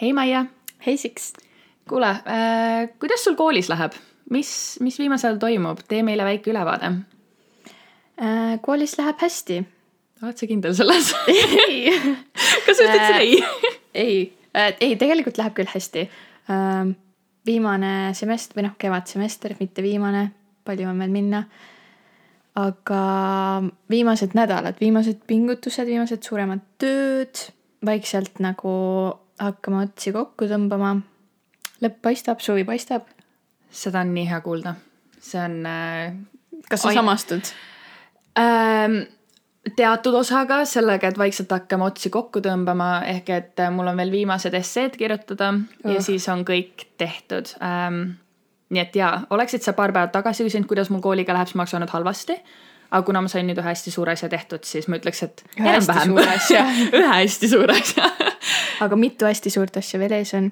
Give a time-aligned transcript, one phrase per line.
[0.00, 0.44] hei Maie,
[0.86, 1.32] hei Siks.
[1.88, 3.96] kuule äh,, kuidas sul koolis läheb,
[4.30, 6.92] mis, mis viimasel ajal toimub, tee meile väike ülevaade
[8.20, 8.56] äh,.
[8.64, 9.60] koolis läheb hästi.
[10.22, 11.12] oled sa kindel selles
[11.68, 11.92] ei
[12.66, 13.44] kas sa ütleksid Äh, ei?
[13.94, 14.18] ei
[14.56, 16.94] äh,, ei tegelikult läheb küll hästi äh,.
[17.46, 20.30] viimane semester või noh, kevadsemester, mitte viimane,
[20.64, 21.44] palju on veel minna.
[22.60, 23.00] aga
[23.90, 27.48] viimased nädalad, viimased pingutused, viimased suuremad tööd,
[27.86, 28.72] vaikselt nagu
[29.40, 30.98] hakkame otsi kokku tõmbama.
[31.80, 33.08] lõpp paistab, suvi paistab.
[33.70, 34.74] seda on nii hea kuulda,
[35.20, 36.14] see on äh,
[36.68, 37.52] kas sa Ai- samastud?
[38.38, 38.96] ähm,
[39.76, 44.12] teatud osaga sellega, et vaikselt hakkame otsi kokku tõmbama, ehk et äh, mul on veel
[44.12, 45.92] viimased esseed kirjutada oh.
[45.94, 48.02] ja siis on kõik tehtud ähm,.
[48.70, 51.64] nii et jaa, oleksid sa paar päeva tagasi küsinud, kuidas mul kooliga läheb, siis ma
[51.64, 52.36] oleks öelnud halvasti.
[52.90, 56.16] Aga kuna ma sain nüüd ühe hästi suure asja tehtud, siis ma ütleks, et enam-vähem
[56.98, 58.08] ühe hästi suure asja
[58.84, 60.50] aga mitu hästi suurt asja veel ees on?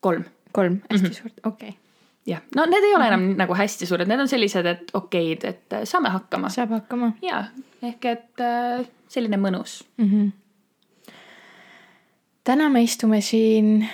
[0.00, 1.06] kolm kolm hästi mm Mhm.
[1.12, 1.20] -hmm.
[1.20, 1.78] suurt, okei okay.
[2.26, 5.72] jah, no need ei ole enam nagu hästi suured, need on sellised, et okeid, et
[5.72, 6.48] äh, saame hakkama.
[6.48, 7.44] saab hakkama jaa,
[7.82, 9.84] ehk et äh, selline mõnus.
[9.96, 10.10] mm.
[10.10, 10.32] -hmm.
[12.44, 13.88] täna me istume siin,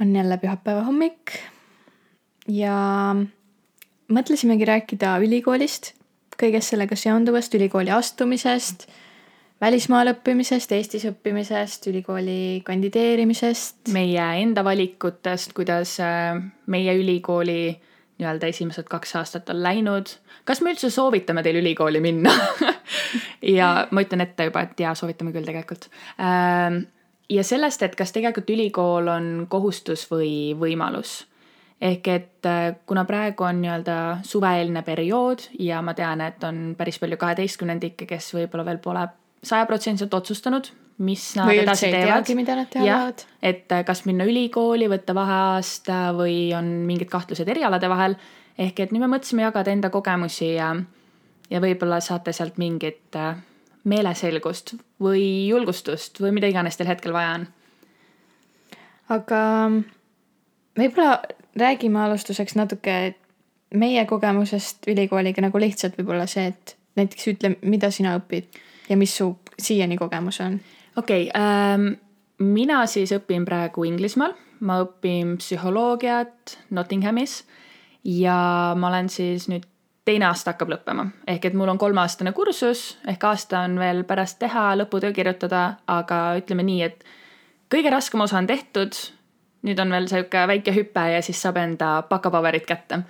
[0.00, 1.38] on jälle pühapäeva hommik
[2.48, 3.14] ja
[4.08, 5.92] mõtlesimegi rääkida ülikoolist,
[6.38, 8.86] kõigest sellega seonduvast, ülikooli astumisest,
[9.60, 13.92] välismaal õppimisest, Eestis õppimisest, ülikooli kandideerimisest.
[13.92, 17.78] meie enda valikutest, kuidas äh, meie ülikooli
[18.18, 20.10] nii-öelda esimesed kaks aastat on läinud.
[20.44, 22.32] kas me üldse soovitame teil ülikooli minna
[23.58, 25.88] ja ma ütlen ette juba, et jaa, soovitame küll tegelikult.
[27.30, 31.20] ja sellest, et kas tegelikult ülikool on kohustus või võimalus.
[31.80, 36.98] Ehk et äh, kuna praegu on nii-öelda suveeelne periood ja ma tean, et on päris
[36.98, 39.06] palju kaheteistkümnendikke, kes võib-olla veel pole
[39.46, 40.70] sajaprotsendiliselt otsustanud,
[41.06, 43.22] mis nad või edasi teevad mida nad teha tahavad.
[43.42, 48.16] et äh, kas minna ülikooli, võtta vaheaasta või on mingid kahtlused erialade vahel.
[48.58, 50.74] ehk et nüüd me mõtlesime jagada enda kogemusi ja,
[51.50, 53.38] ja võib-olla saate sealt mingit äh,
[53.84, 57.46] meeleselgust või julgustust või mida iganes teil hetkel vaja on.
[59.14, 59.42] aga
[60.78, 61.20] võib-olla
[61.60, 63.14] räägime alustuseks natuke
[63.74, 68.58] meie kogemusest ülikooliga nagu lihtsalt võib-olla see, et näiteks ütle, mida sina õpid
[68.88, 70.60] ja mis su siiani kogemus on.
[70.96, 71.88] okei okay, ähm,,
[72.38, 77.42] mina siis õpin praegu Inglismaal, ma õpin psühholoogiat Nottinghamis
[78.04, 78.38] ja
[78.76, 79.66] ma olen siis nüüd
[80.08, 84.38] teine aasta hakkab lõppema, ehk et mul on kolmeaastane kursus ehk aasta on veel pärast
[84.40, 87.04] teha, lõputöö kirjutada, aga ütleme nii, et
[87.72, 88.96] kõige raskem osa on tehtud.
[89.68, 93.02] Nüüd on veel sihuke väike hüpe ja siis saab enda bakapaberid kätte.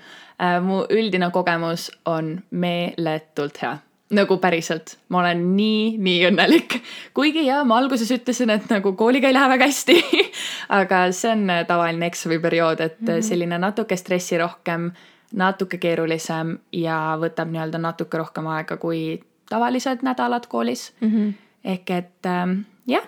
[0.63, 3.79] mu üldine kogemus on meeletult hea
[4.15, 6.79] nagu päriselt, ma olen nii, nii õnnelik.
[7.17, 9.97] kuigi jaa, ma alguses ütlesin, et nagu kooliga ei lähe väga hästi
[10.81, 13.27] aga see on tavaline eksamiperiood, et mm -hmm.
[13.29, 14.91] selline natuke stressirohkem,
[15.35, 19.21] natuke keerulisem ja võtab nii-öelda natuke rohkem aega kui
[19.51, 21.09] tavalised nädalad koolis mm.
[21.09, 21.33] -hmm.
[21.65, 23.05] ehk et ähm, jah,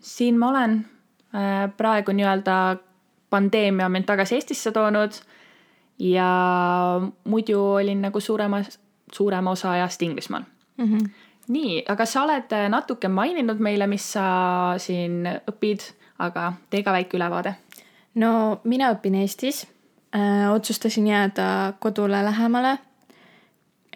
[0.00, 0.97] siin ma olen äh,
[1.76, 2.76] praegu nii-öelda
[3.30, 5.12] pandeemia on mind tagasi Eestisse toonud
[5.98, 6.28] ja
[7.24, 8.80] muidu olin nagu suuremas,
[9.12, 10.42] suurema osa ajast Inglismaal
[10.78, 11.08] Mm -hmm.
[11.48, 14.24] nii, aga sa oled äh, natuke maininud meile, mis sa
[14.78, 15.80] siin õpid,
[16.18, 17.54] aga tee ka väike ülevaade.
[18.14, 19.66] no mina õpin Eestis
[20.14, 20.52] äh,.
[20.52, 22.78] otsustasin jääda kodule lähemale.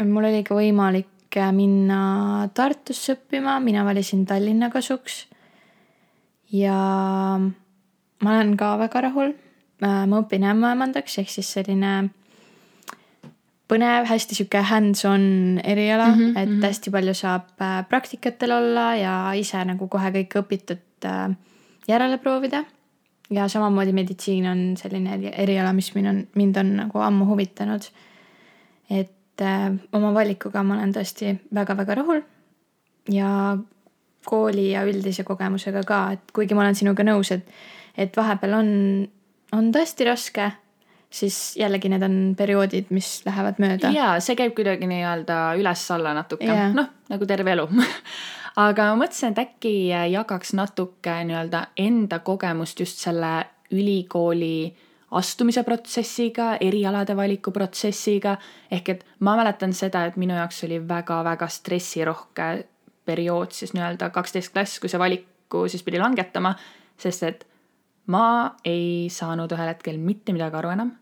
[0.04, 5.28] mul oli ka võimalik äh, minna Tartusse õppima, mina valisin Tallinna kasuks.
[6.52, 6.78] Ja
[8.22, 9.32] ma olen ka väga rahul
[9.82, 10.04] äh,.
[10.06, 12.10] ma õpin ämmaemandaks ehk siis selline
[13.72, 15.24] põnev, hästi sihuke hands-on
[15.64, 16.58] eriala mm, -hmm, et mm.
[16.58, 16.66] -hmm.
[16.66, 21.34] hästi palju saab äh, praktikatel olla ja ise nagu kohe kõik õpitud äh,
[21.88, 22.64] järele proovida.
[23.30, 27.82] ja samamoodi meditsiin on selline eri- eriala, mis mind on, mind on nagu ammu huvitanud.
[28.90, 29.40] et
[29.92, 32.20] oma valikuga ma olen tõesti väga-väga rahul.
[33.08, 33.56] ja
[34.26, 37.48] kooli ja üldise kogemusega ka, et kuigi ma olen sinuga nõus, et,
[37.96, 38.68] et vahepeal on,
[39.56, 40.50] on tõesti raske
[41.12, 43.90] siis jällegi need on perioodid, mis lähevad mööda.
[43.92, 46.70] ja see käib kuidagi nii-öelda üles-alla natuke Jaa.
[46.72, 47.66] noh, nagu terve elu
[48.66, 49.74] aga ma mõtlesin, et äkki
[50.12, 53.34] jagaks natuke nii-öelda enda kogemust just selle
[53.72, 54.72] ülikooli
[55.12, 58.36] astumise protsessiga, erialade valiku protsessiga.
[58.70, 62.48] ehk et ma mäletan seda, et minu jaoks oli väga-väga stressirohke
[63.04, 66.54] periood siis nii-öelda kaksteist klass, kui see valiku siis pidi langetama,
[66.98, 67.46] sest et
[68.06, 70.92] ma ei saanud ühel hetkel mitte midagi aru enam.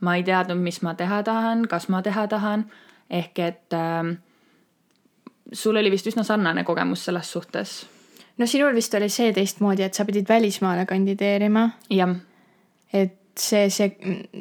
[0.00, 2.64] ma ei teadnud, mis ma teha tahan, kas ma teha tahan,
[3.10, 4.14] ehk et äh,
[5.52, 7.86] sul oli vist üsna sarnane kogemus selles suhtes.
[8.38, 11.70] no sinul vist oli see teistmoodi, et sa pidid välismaale kandideerima.
[11.90, 12.14] jah.
[12.92, 13.96] et see, see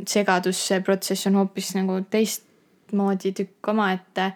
[0.07, 4.31] segadus, see protsess on hoopis nagu teistmoodi tükk omaette.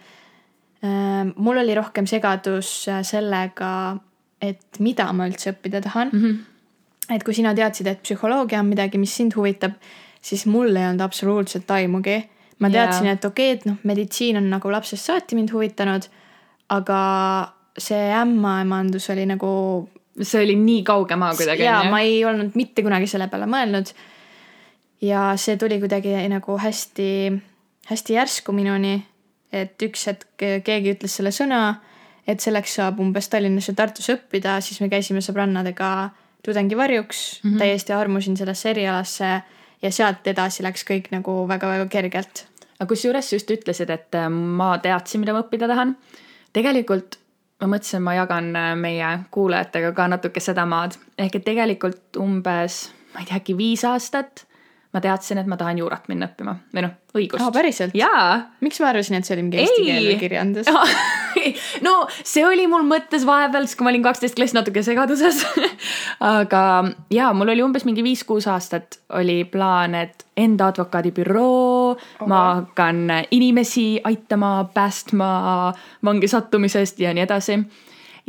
[0.82, 3.72] Mul oli rohkem segadus sellega,
[4.42, 6.22] et mida ma üldse õppida tahan mm.
[6.22, 7.16] -hmm.
[7.16, 9.78] et kui sina teadsid, et psühholoogia on midagi, mis sind huvitab,
[10.22, 12.18] siis mul ei olnud absoluutselt aimugi.
[12.60, 16.06] ma teadsin yeah., et okei okay,, et noh, meditsiin on nagu lapsest saati mind huvitanud,
[16.70, 17.02] aga
[17.78, 19.90] see ämmaemandus oli nagu.
[20.22, 21.64] see oli nii kauge maa kuidagi.
[21.64, 23.94] ja ma ei olnud mitte kunagi selle peale mõelnud.
[25.02, 27.10] ja see tuli kuidagi nagu hästi,
[27.90, 29.00] hästi järsku minuni.
[29.52, 31.82] Et üks hetk keegi ütles selle sõna,
[32.28, 36.12] et selleks saab umbes Tallinnas ja Tartus õppida, siis me käisime sõbrannadega
[36.46, 37.58] tudengivarjuks mm, -hmm.
[37.60, 39.32] täiesti armusin sellesse erialasse
[39.82, 42.46] ja sealt edasi läks kõik nagu väga-väga kergelt.
[42.80, 45.98] aga kusjuures sa just ütlesid, et ma teadsin, mida ma õppida tahan.
[46.54, 47.20] tegelikult
[47.62, 52.90] ma mõtlesin, ma jagan äh, meie kuulajatega ka natuke seda maad, ehk et tegelikult umbes,
[53.14, 54.46] ma ei tea, äkki viis aastat
[54.92, 56.58] ma teadsin, et ma tahan juurat minna õppima.
[56.76, 57.44] Või noh, õigust.
[57.44, 57.96] aa, päriselt?
[57.96, 58.52] jaa.
[58.64, 60.72] miks ma arvasin, et see oli mingi eestikeelne kirjandus?
[61.82, 65.40] No see oli mul mõttes vahepeal, siis kui ma olin kaksteist klass natuke segaduses.
[66.28, 66.64] Aga
[67.14, 71.96] jaa, mul oli umbes mingi viis-kuus aastat oli plaan, et enda advokaadibüroo
[72.30, 75.32] ma hakkan inimesi aitama, päästma
[76.06, 77.58] vangi sattumisest ja nii edasi.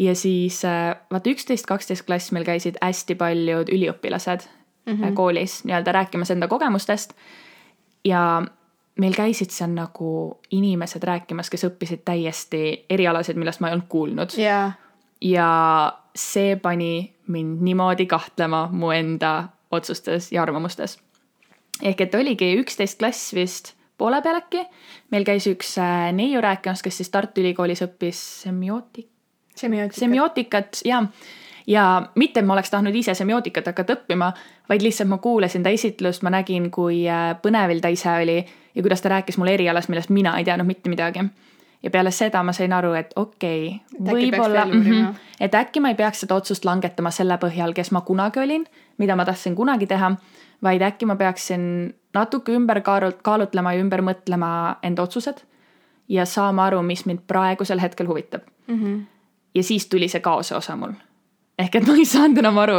[0.01, 4.47] Ja siis äh, vaata üksteist, kaksteist klass meil käisid hästi paljud üliõpilased
[4.87, 5.15] mm -hmm.
[5.15, 7.13] koolis nii-öelda rääkimas enda kogemustest.
[8.05, 8.43] ja
[8.99, 14.39] meil käisid seal nagu inimesed rääkimas, kes õppisid täiesti erialasid, millest ma ei olnud kuulnud
[14.39, 14.73] yeah..
[15.21, 20.99] ja see pani mind niimoodi kahtlema mu enda otsustes ja arvamustes.
[21.83, 24.65] ehk et oligi üksteist klass vist poole peal äkki.
[25.11, 29.11] meil käis üks äh, neiu rääkimas, kes siis Tartu Ülikoolis õppis semiootik-.
[29.57, 30.01] semiootikat.
[30.01, 31.05] semiootikat ja
[31.67, 34.33] ja mitte, ma oleks tahtnud ise semiootikat hakata õppima,
[34.69, 38.39] vaid lihtsalt ma kuulasin ta esitlust, ma nägin, kui äh, põnevil ta ise oli
[38.75, 41.25] ja kuidas ta rääkis mulle erialast, millest mina ei teadnud mitte midagi.
[41.83, 45.89] ja peale seda ma sain aru, et okei okay,, võib-olla, mm -hmm, et äkki ma
[45.89, 48.65] ei peaks seda otsust langetama selle põhjal, kes ma kunagi olin,
[48.99, 50.13] mida ma tahtsin kunagi teha,
[50.63, 52.81] vaid äkki ma peaksin natuke ümber
[53.23, 55.43] kaalutlema ja ümber mõtlema enda otsused
[56.09, 58.83] ja saama aru, mis mind praegusel hetkel huvitab mm.
[58.83, 59.01] -hmm.
[59.55, 60.93] ja siis tuli see kaose osa mul
[61.61, 62.79] ehk et ma ei saanud enam aru,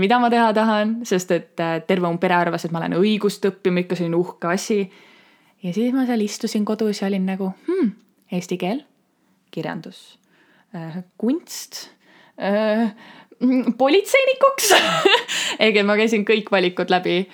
[0.00, 3.44] mida ma teha tahan, sest et äh, terve mu pere arvas, et ma lähen õigust
[3.50, 4.80] õppima, ikka selline uhke asi.
[5.64, 7.92] ja siis ma seal istusin kodus ja olin nagu hmm,
[8.32, 8.84] eesti keel,
[9.54, 10.18] kirjandus
[10.74, 11.88] äh,, kunst
[12.40, 12.90] äh,,
[13.78, 14.72] politseinikuks
[15.64, 17.24] ehk et ma käisin kõik valikud läbi,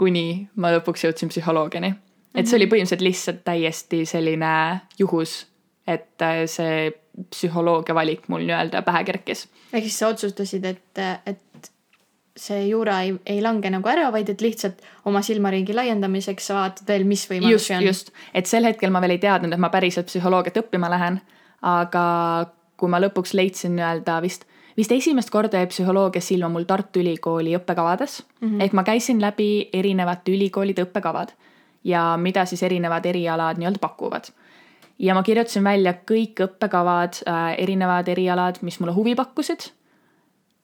[0.00, 1.94] kuni ma lõpuks jõudsin psühholoogiani.
[2.34, 2.74] et see oli mhm.
[2.74, 4.54] põhimõtteliselt lihtsalt täiesti selline
[4.98, 5.44] juhus,
[5.86, 6.90] et äh, see
[7.30, 9.46] psühholoogia valik mul nii-öelda pähe kerkis.
[9.72, 11.70] ehk siis sa otsustasid, et, et
[12.36, 14.80] see juura ei, ei lange nagu ära, vaid et lihtsalt
[15.10, 17.84] oma silmaringi laiendamiseks sa vaatad veel, mis võimalusi on.
[17.90, 21.20] just, et sel hetkel ma veel ei teadnud, et ma päriselt psühholoogiat õppima lähen.
[21.60, 22.02] aga
[22.80, 24.46] kui ma lõpuks leidsin nii-öelda vist,
[24.78, 28.48] vist esimest korda jäi psühholoogia silma mul Tartu Ülikooli õppekavades mm.
[28.48, 28.62] -hmm.
[28.64, 31.34] ehk ma käisin läbi erinevate ülikoolide õppekavad
[31.84, 34.32] ja mida siis erinevad erialad nii-öelda pakuvad
[35.00, 39.70] ja ma kirjutasin välja kõik õppekavad äh,, erinevad erialad, mis mulle huvi pakkusid.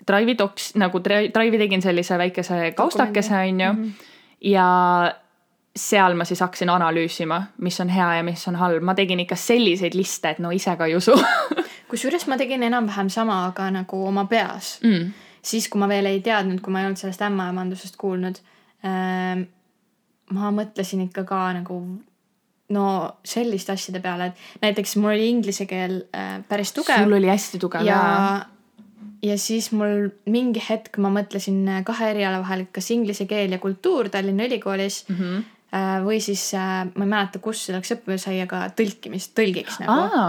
[0.07, 3.73] Drive'i docs, nagu Drive'i tegin sellise väikese kaustakese, on ju.
[3.73, 4.11] Mhm.
[4.53, 4.67] ja
[5.77, 9.37] seal ma siis hakkasin analüüsima, mis on hea ja mis on halb, ma tegin ikka
[9.37, 11.17] selliseid liste, et no ise ka ei usu
[11.91, 15.11] kusjuures ma tegin enam-vähem sama, aga nagu oma peas mm..
[15.43, 18.41] siis, kui ma veel ei teadnud, kui ma ei olnud sellest ämmaemandusest kuulnud
[18.89, 19.47] ähm,.
[20.33, 21.81] ma mõtlesin ikka ka nagu
[22.75, 22.87] no
[23.27, 27.05] selliste asjade peale, et näiteks mul oli inglise keel äh, päris tugev.
[27.05, 28.39] sul oli hästi tugev ja, ja.
[29.31, 33.63] ja siis mul mingi hetk ma mõtlesin äh, kahe eriala vahel, kas inglise keel ja
[33.63, 35.21] kultuur Tallinna Ülikoolis mm.
[35.21, 35.53] -hmm.
[35.77, 40.23] Või siis äh, ma ei mäleta, kus selleks õppima sai, aga tõlkimist, tõlgiks nagu.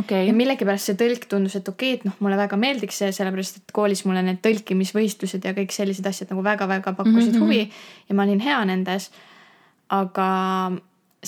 [0.00, 0.28] Okay.
[0.28, 3.58] ja millegipärast see tõlk tundus, et okei okay,, et noh, mulle väga meeldiks see, sellepärast
[3.58, 7.42] et koolis mulle need tõlkimisvõistlused ja kõik sellised asjad nagu väga-väga pakkusid mm -hmm.
[7.42, 9.10] huvi ja ma olin hea nendes.
[9.90, 10.30] aga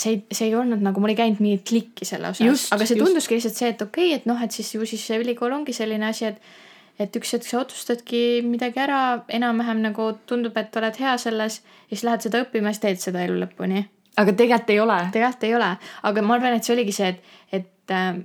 [0.00, 2.98] see ei, see ei olnud nagu, mul ei käinud mingit klikki selle osas, aga see
[3.00, 5.76] tunduski lihtsalt see, et okei okay,, et noh, et siis ju siis see ülikool ongi
[5.76, 6.66] selline asi, et
[6.98, 11.92] et üks hetk sa otsustadki midagi ära, enam-vähem nagu tundub, et oled hea selles ja
[11.92, 13.84] siis lähed seda õppima ja siis teed seda elu lõpuni.
[14.18, 14.98] aga tegelikult ei ole.
[15.14, 15.70] tegelikult ei ole,
[16.10, 18.18] aga ma arvan, et see oligi see, et, et äh,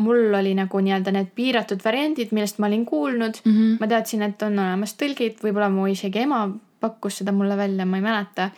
[0.00, 3.56] mul oli nagu nii-öelda need piiratud variandid, millest ma olin kuulnud mm.
[3.56, 3.80] -hmm.
[3.80, 6.46] ma teadsin, et on olemas tõlgid, võib-olla mu isegi ema
[6.80, 8.50] pakkus seda mulle välja, ma ei mäleta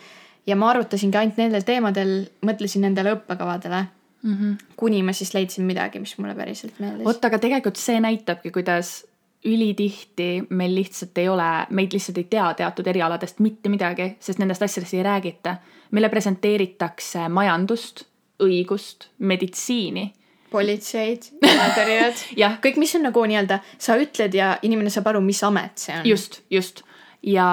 [0.47, 3.81] ja ma arutasingi ainult nendel teemadel, mõtlesin nendele õppekavadele
[4.25, 4.33] mm.
[4.33, 4.55] -hmm.
[4.75, 7.05] kuni ma siis leidsin midagi, mis mulle päriselt meeldis.
[7.05, 9.05] vot, aga tegelikult see näitabki, kuidas
[9.45, 14.61] ülitihti meil lihtsalt ei ole, meid lihtsalt ei tea teatud erialadest mitte midagi, sest nendest
[14.61, 15.55] asjadest ei räägita.
[15.91, 18.03] meile presenteeritakse majandust,
[18.43, 20.13] õigust, meditsiini
[20.51, 22.57] politseid, jäätõrjed Jah.
[22.63, 26.07] kõik, mis on nagu nii-öelda, sa ütled ja inimene saab aru, mis amet see on.
[26.09, 26.81] just, just.
[27.21, 27.47] ja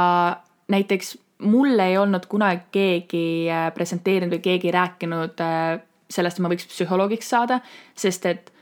[0.72, 5.80] näiteks mul ei olnud kunagi keegi äh, presenteerinud või keegi rääkinud äh,
[6.10, 7.60] sellest, et ma võiks psühholoogiks saada,
[7.98, 8.52] sest et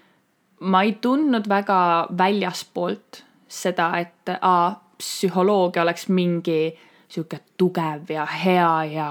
[0.60, 1.80] ma ei tundnud väga
[2.18, 6.70] väljaspoolt seda, et aa, psühholoogia oleks mingi
[7.10, 9.06] sihuke tugev ja hea ja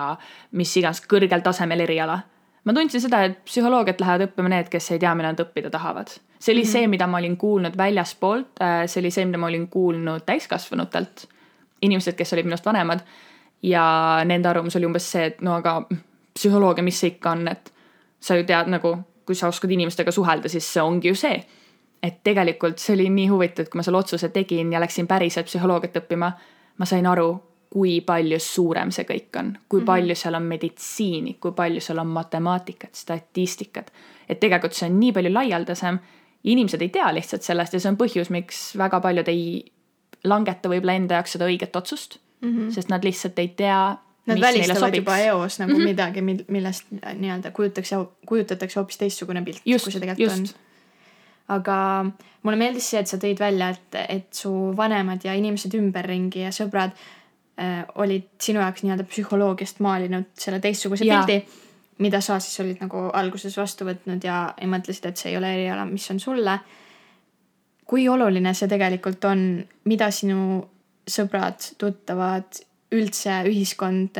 [0.55, 2.19] mis iganes kõrgel tasemel eriala.
[2.63, 6.13] ma tundsin seda, et psühholoogiat lähevad õppima need, kes ei tea, mida nad õppida tahavad.
[6.39, 6.71] see oli mm -hmm.
[6.71, 11.27] see, mida ma olin kuulnud väljaspoolt, see oli see, mida ma olin kuulnud täiskasvanutelt,
[11.81, 12.99] inimesed, kes olid minust vanemad
[13.63, 15.81] ja nende arvamus oli umbes see, et no aga
[16.37, 17.73] psühholoogia, mis see ikka on, et
[18.19, 21.45] sa ju tead nagu, kui sa oskad inimestega suhelda, siis see ongi ju see.
[22.03, 25.49] et tegelikult see oli nii huvitav, et kui ma selle otsuse tegin ja läksin päriselt
[25.49, 26.29] psühholoogiat õppima,
[26.79, 27.33] ma sain aru,
[27.69, 29.85] kui palju suurem see kõik on, kui -hmm.
[29.85, 33.91] palju seal on meditsiini, kui palju seal on matemaatikat, statistikat.
[34.29, 35.99] et tegelikult see on nii palju laialdasem.
[36.43, 39.65] inimesed ei tea lihtsalt sellest ja see on põhjus, miks väga paljud ei
[40.23, 42.71] langeta võib-olla enda jaoks seda õiget otsust mm, -hmm.
[42.71, 43.97] sest nad lihtsalt ei tea.
[44.29, 45.85] Nad välistavad juba eos nagu mm -hmm.
[45.85, 50.55] midagi, millest nii-öelda kujutakse, kujutatakse hoopis teistsugune pilt, kui see tegelikult just.
[50.55, 50.59] on.
[51.47, 52.05] aga
[52.43, 56.51] mulle meeldis see, et sa tõid välja, et, et su vanemad ja inimesed ümberringi ja
[56.55, 61.23] sõbrad äh, olid sinu jaoks nii-öelda psühholoogiast maalinud selle teistsuguse ja.
[61.23, 61.45] pildi,
[61.97, 65.53] mida sa siis olid nagu alguses vastu võtnud ja, ja mõtlesid, et see ei ole
[65.53, 66.59] eriala, mis on sulle.
[67.89, 69.39] kui oluline see tegelikult on,
[69.89, 70.69] mida sinu
[71.09, 72.61] sõbrad, tuttavad,
[72.95, 74.17] üldse ühiskond,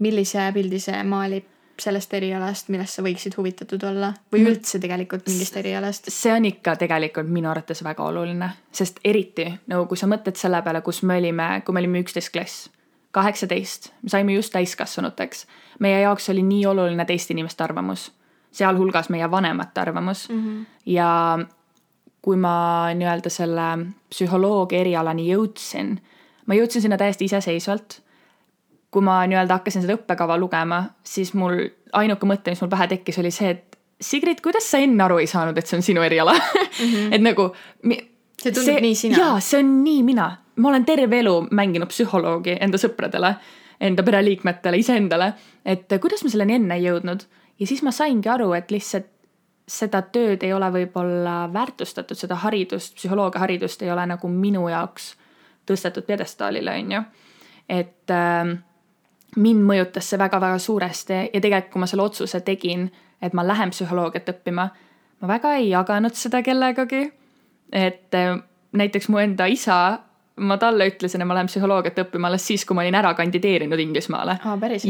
[0.00, 4.50] millise pildi see maalib sellest erialast, millest sa võiksid huvitatud olla või mm.
[4.52, 6.10] üldse tegelikult mingist erialast?
[6.12, 10.60] see on ikka tegelikult minu arvates väga oluline, sest eriti nagu kui sa mõtled selle
[10.66, 12.68] peale, kus me olime, kui me olime üksteist klass,
[13.16, 15.46] kaheksateist, me saime just täiskasvanuteks.
[15.80, 18.10] meie jaoks oli nii oluline teiste inimeste arvamus,
[18.52, 20.66] sealhulgas meie vanemate arvamus mm -hmm.
[20.86, 21.38] ja
[22.22, 23.66] kui ma nii-öelda selle
[24.12, 25.94] psühholoogia erialani jõudsin,
[26.46, 28.00] ma jõudsin sinna täiesti iseseisvalt.
[28.90, 31.60] kui ma nii-öelda hakkasin seda õppekava lugema, siis mul
[31.94, 35.28] ainuke mõte, mis mul pähe tekkis, oli see, et Sigrid, kuidas sa enne aru ei
[35.28, 36.86] saanud, et see on sinu eriala mm?
[36.86, 37.12] -hmm.
[37.14, 37.50] et nagu.
[38.40, 39.18] see tundub see, nii sina.
[39.18, 40.36] jaa, see on nii mina.
[40.56, 43.34] ma olen terve elu mänginud psühholoogi enda sõpradele,
[43.80, 45.32] enda pereliikmetele, iseendale,
[45.64, 47.22] et kuidas ma selleni enne ei jõudnud.
[47.60, 49.06] ja siis ma saingi aru, et lihtsalt
[49.70, 55.12] seda tööd ei ole võib-olla väärtustatud, seda haridust, psühholoogiaharidust ei ole nagu minu jaoks
[55.68, 57.02] tõstetud pjedestaalile, on ju.
[57.68, 58.50] et äh,
[59.36, 62.88] mind mõjutas see väga-väga suuresti ja tegelikult, kui ma selle otsuse tegin,
[63.22, 64.66] et ma lähen psühholoogiat õppima,
[65.20, 67.12] ma väga ei jaganud seda kellegagi.
[67.72, 68.36] et äh,
[68.72, 70.00] näiteks mu enda isa,
[70.36, 73.78] ma talle ütlesin, et ma lähen psühholoogiat õppima alles siis, kui ma olin ära kandideerinud
[73.78, 74.40] Inglismaale.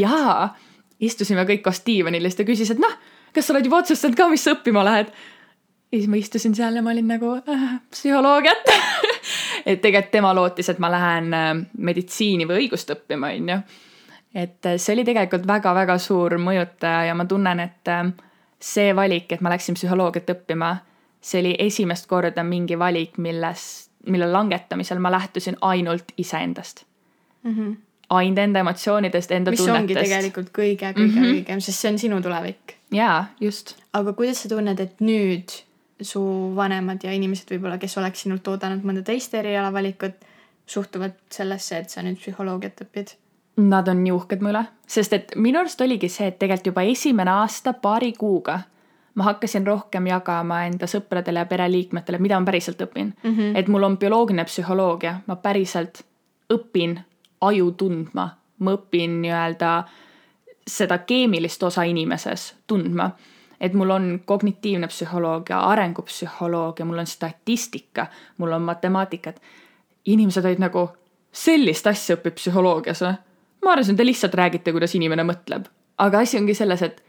[0.00, 0.54] jaa,
[1.00, 2.96] istusime kõik koos diivanil ja siis ta küsis, et noh
[3.34, 5.12] kas sa oled juba otsustanud ka, mis sa õppima lähed?
[5.92, 8.70] ja siis ma istusin seal ja ma olin nagu äh, psühholoogiat
[9.66, 13.58] et tegelikult tema lootis, et ma lähen äh, meditsiini või õigust õppima, on ju.
[14.34, 18.06] et äh, see oli tegelikult väga-väga suur mõjutaja ja ma tunnen, et äh,
[18.60, 20.74] see valik, et ma läksin psühholoogiat õppima,
[21.20, 26.84] see oli esimest korda mingi valik, milles, mille langetamisel ma lähtusin ainult iseendast
[27.42, 27.54] mm.
[27.54, 27.78] -hmm
[28.10, 29.86] ainult enda emotsioonidest, enda mis tunnetest.
[29.86, 31.34] mis ongi tegelikult kõige, kõige mm -hmm.
[31.34, 33.76] õigem, sest see on sinu tulevik jaa, just.
[33.92, 35.54] aga kuidas sa tunned, et nüüd
[36.00, 36.22] su
[36.56, 40.24] vanemad ja inimesed võib-olla, kes oleks sinult oodanud mõnda teist erialavalikut,
[40.70, 43.14] suhtuvad sellesse, et sa nüüd psühholoogiat õpid?
[43.60, 46.84] Nad on nii uhked mu üle, sest et minu arust oligi see, et tegelikult juba
[46.88, 48.60] esimene aasta paari kuuga
[49.18, 53.32] ma hakkasin rohkem jagama enda sõpradele ja pereliikmetele, mida ma päriselt õpin mm.
[53.34, 53.56] -hmm.
[53.58, 56.04] et mul on bioloogiline psühholoogia, ma päriselt
[56.54, 57.00] õpin
[57.40, 58.28] aju tundma,
[58.58, 59.90] ma õpin nii-öelda äh,
[60.66, 63.10] seda keemilist osa inimeses tundma.
[63.60, 68.06] et mul on kognitiivne psühholoogia, arengupsühholoogia, mul on statistika,
[68.38, 69.40] mul on matemaatikat.
[70.06, 70.88] inimesed olid nagu,
[71.32, 73.14] sellist asja õpib psühholoogias või?
[73.64, 75.68] ma arvasin, te lihtsalt räägite, kuidas inimene mõtleb.
[75.98, 77.02] aga asi ongi selles, et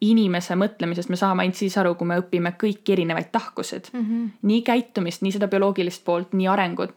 [0.00, 4.02] inimese mõtlemisest me saame ainult siis aru, kui me õpime kõiki erinevaid tahkusid mm.
[4.02, 4.28] -hmm.
[4.42, 6.92] nii käitumist, nii seda bioloogilist poolt, nii arengut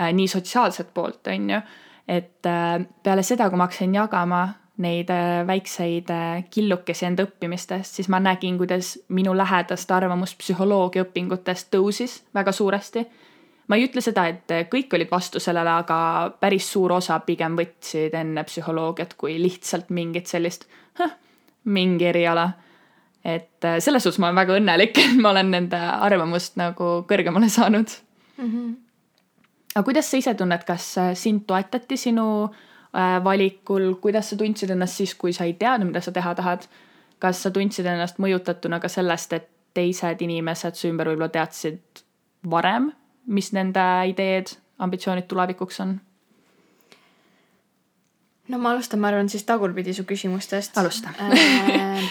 [0.00, 1.60] äh,, nii sotsiaalset poolt, on ju.
[2.08, 4.48] et äh, peale seda, kui ma hakkasin jagama
[4.82, 11.06] neid äh, väikseid äh, killukesi enda õppimistest, siis ma nägin, kuidas minu lähedaste arvamus psühholoogia
[11.06, 13.06] õpingutest tõusis väga suuresti.
[13.68, 15.98] ma ei ütle seda, et kõik olid vastu sellele, aga
[16.40, 20.66] päris suur osa pigem võtsid enne psühholoogiat kui lihtsalt mingit sellist,
[21.64, 22.50] mingi eriala.
[23.24, 27.48] et äh, selles suhtes ma olen väga õnnelik, et ma olen nende arvamust nagu kõrgemale
[27.48, 27.88] saanud
[28.36, 28.50] mm.
[28.50, 28.74] -hmm.
[29.74, 32.68] aga kuidas sa ise tunned, kas sind toetati sinu äh,
[33.24, 36.66] valikul, kuidas sa tundsid ennast siis, kui sa ei teadnud, mida sa teha tahad?
[37.22, 42.02] kas sa tundsid ennast mõjutatuna ka sellest, et teised inimesed su ümber võib-olla teadsid
[42.50, 42.90] varem,
[43.26, 44.50] mis nende ideed,
[44.82, 46.00] ambitsioonid tulevikuks on?
[48.48, 50.76] no ma alustan, ma arvan siis tagurpidi su küsimustest.
[50.78, 52.10] alusta äh,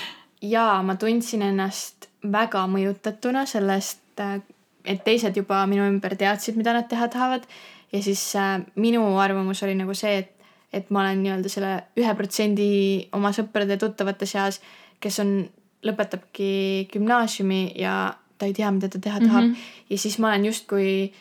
[0.54, 4.40] jaa, ma tundsin ennast väga mõjutatuna sellest, äh,
[4.86, 7.48] et teised juba minu ümber teadsid, mida nad teha tahavad.
[7.92, 10.41] ja siis äh, minu arvamus oli nagu see, et,
[10.74, 12.70] et ma olen nii-öelda selle ühe protsendi
[13.18, 14.62] oma sõprade-tuttavate seas,
[15.04, 15.34] kes on,
[15.82, 19.54] lõpetabki gümnaasiumi ja ta ei tea, mida ta teha tahab mm.
[19.54, 19.90] -hmm.
[19.90, 21.12] ja siis ma olen justkui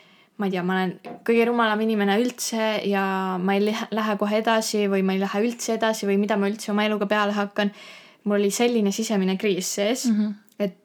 [0.41, 0.93] ma ei tea, ma olen
[1.27, 3.05] kõige rumalam inimene üldse ja
[3.41, 6.73] ma ei lähe kohe edasi või ma ei lähe üldse edasi või mida ma üldse
[6.73, 7.73] oma eluga peale hakkan
[8.25, 10.35] mul oli selline sisemine kriis sees mm, -hmm.
[10.59, 10.77] et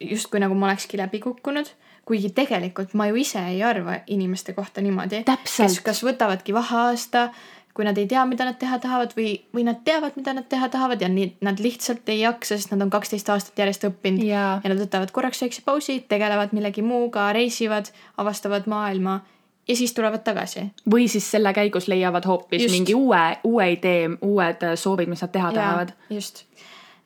[0.00, 1.68] justkui nagu ma olekski läbi kukkunud,
[2.04, 5.24] kuigi tegelikult ma ju ise ei arva inimeste kohta niimoodi.
[5.24, 7.28] kes kas võtavadki vaheaasta,
[7.72, 10.68] kui nad ei tea, mida nad teha tahavad või, või nad teavad, mida nad teha
[10.72, 14.44] tahavad ja nii nad lihtsalt ei jaksa, sest nad on kaksteist aastat järjest õppinud ja,
[14.60, 17.88] ja nad võtavad korraks väikse pausi, tegelevad millegi muuga, reisivad,
[18.20, 19.22] avastavad maailma
[19.68, 20.66] ja siis tulevad tagasi.
[20.90, 22.74] või siis selle käigus leiavad hoopis just.
[22.76, 25.94] mingi uue, uue idee, uued soovid, mis nad teha ja, tahavad.
[26.10, 26.44] just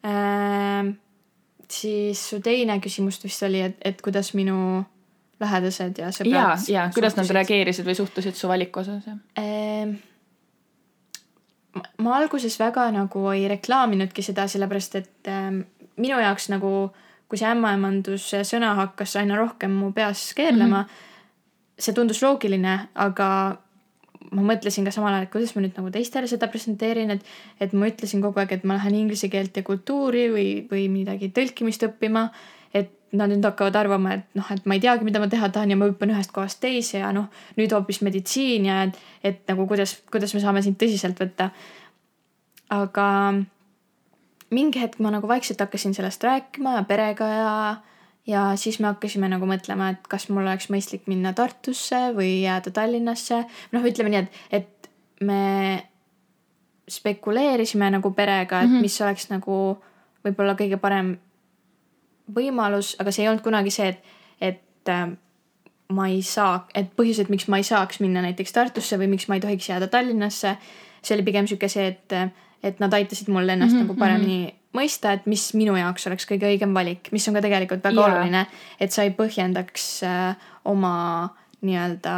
[0.02, 0.90] äh,.
[1.70, 4.82] siis su teine küsimus vist oli, et, et kuidas minu
[5.40, 6.66] lähedased ja sõbrad.
[6.66, 9.06] ja, ja kuidas nad reageerisid või suhtusid su valiku osas
[9.38, 9.94] äh,?
[12.02, 15.50] Ma alguses väga nagu ei reklaaminudki seda, sellepärast et äh,
[15.96, 16.72] minu jaoks nagu,
[17.26, 21.78] kui see ämmaemanduse sõna hakkas aina rohkem mu peas keerlema mm, -hmm.
[21.78, 23.28] see tundus loogiline, aga
[24.32, 27.24] ma mõtlesin ka samal ajal, et kuidas ma nüüd nagu teistele seda presenteerin, et,
[27.60, 31.30] et ma ütlesin kogu aeg, et ma lähen inglise keelt ja kultuuri või, või midagi
[31.36, 32.28] tõlkimist õppima.
[33.18, 35.78] Nad nüüd hakkavad arvama, et noh, et ma ei teagi, mida ma teha tahan ja
[35.78, 39.96] ma hüppan ühest kohast teise ja noh, nüüd hoopis meditsiin ja et, et nagu kuidas,
[40.12, 41.50] kuidas me saame sind tõsiselt võtta.
[42.70, 43.08] aga
[44.50, 47.52] mingi hetk ma nagu vaikselt hakkasin sellest rääkima ja perega ja
[48.26, 52.72] ja siis me hakkasime nagu mõtlema, et kas mul oleks mõistlik minna Tartusse või jääda
[52.74, 53.44] Tallinnasse.
[53.72, 55.82] noh, ütleme nii, et, et me
[56.90, 58.80] spekuleerisime nagu perega, et mm -hmm.
[58.80, 59.76] mis oleks nagu
[60.26, 61.16] võib-olla kõige parem
[62.34, 65.06] võimalus, aga see ei olnud kunagi see, et, et äh,
[65.94, 69.38] ma ei saa, et põhjused, miks ma ei saaks minna näiteks Tartusse või miks ma
[69.38, 70.56] ei tohiks jääda Tallinnasse.
[71.02, 72.14] see oli pigem sihuke see, et,
[72.62, 75.76] et nad aitasid mul ennast mm -hmm, nagu paremini mm -hmm mõista, et mis minu
[75.76, 78.12] jaoks oleks kõige õigem valik, mis on ka tegelikult väga yeah.
[78.12, 78.46] oluline,
[78.80, 81.34] et sa ei põhjendaks äh, oma
[81.64, 82.16] nii-öelda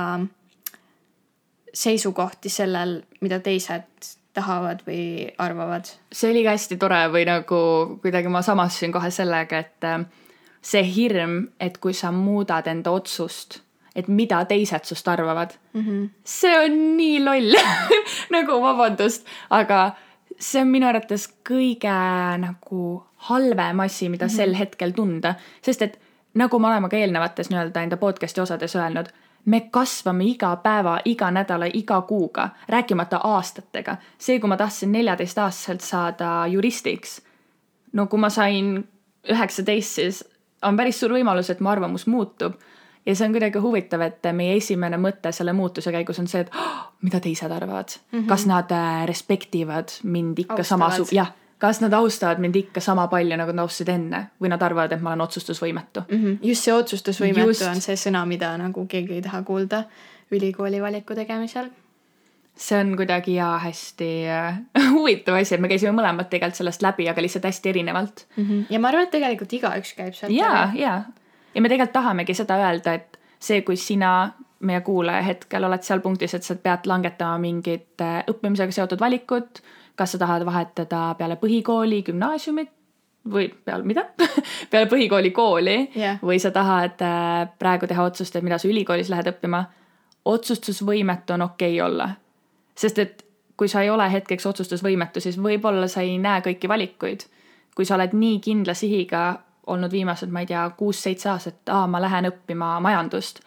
[1.74, 5.90] seisukohti sellel, mida teised tahavad või arvavad.
[6.12, 7.60] see oli ka hästi tore või nagu
[8.02, 10.04] kuidagi ma samastusin kohe sellega, et äh,
[10.62, 13.60] see hirm, et kui sa muudad enda otsust,
[13.98, 16.08] et mida teised sust arvavad mm, -hmm.
[16.24, 17.56] see on nii loll
[18.36, 19.92] nagu vabandust, aga
[20.38, 21.94] see on minu arvates kõige
[22.38, 22.82] nagu
[23.28, 24.36] halvem asi, mida mm -hmm.
[24.36, 25.98] sel hetkel tunda, sest et
[26.34, 29.08] nagu me oleme ka eelnevates nii-öelda enda podcast'i osades öelnud,
[29.44, 33.96] me kasvame iga päeva, iga nädala, iga kuuga, rääkimata aastatega.
[34.18, 37.20] see, kui ma tahtsin neljateistaastaselt saada juristiks,
[37.92, 38.88] no kui ma sain
[39.28, 40.24] üheksateist, siis
[40.62, 42.58] on päris suur võimalus, et mu arvamus muutub
[43.06, 46.54] ja see on kuidagi huvitav, et meie esimene mõte selle muutuse käigus on see, et
[46.54, 48.28] oh, mida teised arvavad mm, -hmm.
[48.28, 53.08] kas nad äh, respektivad mind ikka sama su-, jah, kas nad austavad mind ikka sama
[53.08, 56.22] palju, nagu nad austasid enne või nad arvavad, et ma olen otsustusvõimetu mm.
[56.22, 56.38] -hmm.
[56.42, 57.66] just see otsustusvõimetu just.
[57.66, 59.84] on see sõna, mida nagu keegi ei taha kuulda
[60.30, 61.70] ülikooli valiku tegemisel
[62.58, 64.58] see on kuidagi ja hästi äh,
[64.94, 68.44] huvitav asi, et me käisime mõlemad tegelikult sellest läbi, aga lihtsalt hästi erinevalt mm.
[68.44, 68.66] -hmm.
[68.70, 70.42] ja ma arvan, et tegelikult igaüks käib sealt läbi.
[70.42, 71.02] ja, ja
[71.54, 74.12] ja me tegelikult tahamegi seda öelda, et see, kui sina,
[74.60, 79.62] meie kuulaja hetkel oled seal punktis, et sa pead langetama mingit äh, õppimisega seotud valikut,
[79.98, 82.70] kas sa tahad vahetada peale põhikooli gümnaasiumit
[83.32, 84.06] või peale mida
[84.70, 86.20] peale põhikooli kooli yeah.
[86.22, 89.64] või sa tahad äh, praegu teha otsust, et mida sa ülikoolis lähed õppima.
[90.24, 92.10] otsustusvõimetu on okei okay olla,
[92.74, 93.24] sest et
[93.58, 97.26] kui sa ei ole hetkeks otsustusvõimetu, siis võib-olla sa ei näe kõiki valikuid.
[97.74, 102.00] kui sa oled nii kindla sihiga olnud viimased, ma ei tea, kuus-seitse aastat, aa, ma
[102.00, 103.40] lähen õppima majandust.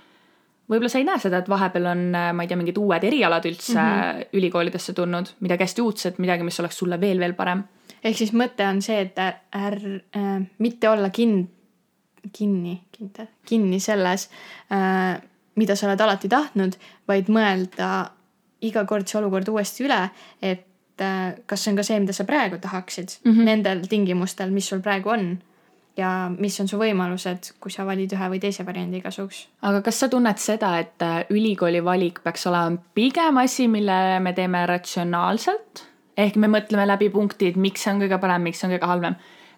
[0.72, 3.76] Võib-olla sa ei näe seda, et vahepeal on, ma ei tea, mingid uued erialad üldse
[3.76, 4.28] mm -hmm.
[4.40, 7.64] ülikoolidesse tulnud, midagi hästi uudset, midagi, mis oleks sulle veel, veel parem.
[8.04, 11.50] ehk siis mõte on see, et är- äh,, mitte olla kin-,
[12.34, 14.30] kinni, kindel, kinni selles
[14.72, 15.22] äh,,
[15.56, 18.12] mida sa oled alati tahtnud, vaid mõelda
[18.62, 20.02] iga kord see olukord uuesti üle,
[20.42, 23.44] et äh, kas see on ka see, mida sa praegu tahaksid mm -hmm.
[23.44, 25.40] nendel tingimustel, mis sul praegu on
[25.98, 29.46] ja mis on su võimalused, kui sa valid ühe või teise variandi kasuks.
[29.62, 34.34] aga kas sa tunned seda, et äh, ülikooli valik peaks olema pigem asi, mille me
[34.34, 35.88] teeme ratsionaalselt?
[36.18, 39.16] ehk me mõtleme läbi punktid, miks see on kõige parem, miks see on kõige halvem.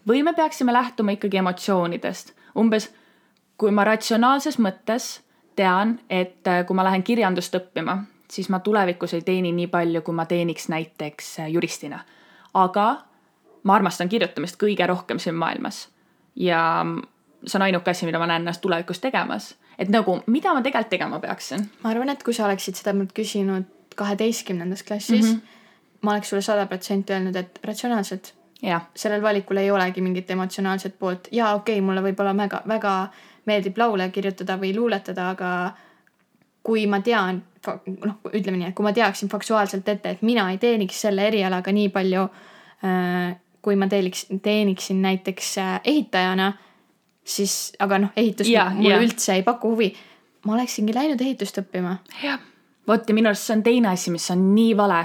[0.08, 2.89] või me peaksime lähtuma ikkagi emotsioonidest, umbes
[3.58, 5.22] kui ma ratsionaalses mõttes
[5.56, 10.02] tean, et äh, kui ma lähen kirjandust õppima, siis ma tulevikus ei teeni nii palju,
[10.02, 12.04] kui ma teeniks näiteks äh, juristina.
[12.54, 13.04] aga
[13.63, 15.92] ma armastan kirjutamist kõige rohkem siin maailmas
[16.36, 16.86] ja
[17.46, 19.56] see on ainuke asi, mida ma näen ennast tulevikus tegemas.
[19.78, 21.69] et nagu, mida ma tegelikult tegema peaksin?
[21.84, 26.00] ma arvan, et kui sa oleksid seda mult küsinud kaheteistkümnendas klassis mm, -hmm.
[26.02, 28.34] ma oleks sulle sada protsenti öelnud, et ratsionaalselt.
[28.96, 33.08] sellel valikul ei olegi mingit emotsionaalset poolt ja okei okay,, mulle võib-olla väga, väga
[33.46, 35.72] meeldib laule kirjutada või luuletada, aga
[36.63, 37.43] kui ma tean,
[38.06, 41.72] noh, ütleme nii, et kui ma teaksin faktuaalselt ette, et mina ei teeniks selle erialaga
[41.72, 46.52] nii palju äh, kui ma teeniks, teeniksin näiteks äh, ehitajana,
[47.23, 49.02] siis, aga noh, ehitus ja, mulle ja.
[49.02, 49.93] üldse ei paku huvi.
[50.45, 51.97] ma oleksingi läinud ehitust õppima.
[52.23, 52.39] jah,
[52.88, 55.02] vot ja minu arust see on teine asi, mis on nii vale,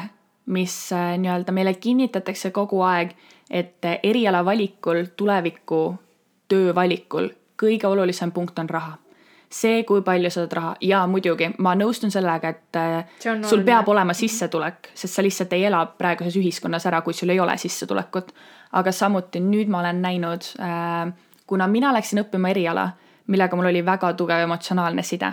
[0.54, 3.14] mis äh, nii-öelda meile kinnitatakse kogu aeg,
[3.50, 5.82] et äh, eriala valikul, tuleviku
[6.48, 8.96] töö valikul kõige olulisem punkt on raha
[9.50, 13.88] see, kui palju sa saad raha ja muidugi ma nõustun sellega, et äh, sul peab
[13.88, 18.32] olema sissetulek, sest sa lihtsalt ei ela praeguses ühiskonnas ära, kui sul ei ole sissetulekut.
[18.72, 21.12] aga samuti nüüd ma olen näinud, äh,
[21.46, 22.90] kuna mina läksin õppima eriala,
[23.26, 25.32] millega mul oli väga tugev emotsionaalne side.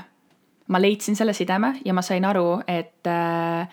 [0.67, 3.67] ma leidsin selle sideme ja ma sain aru, et äh,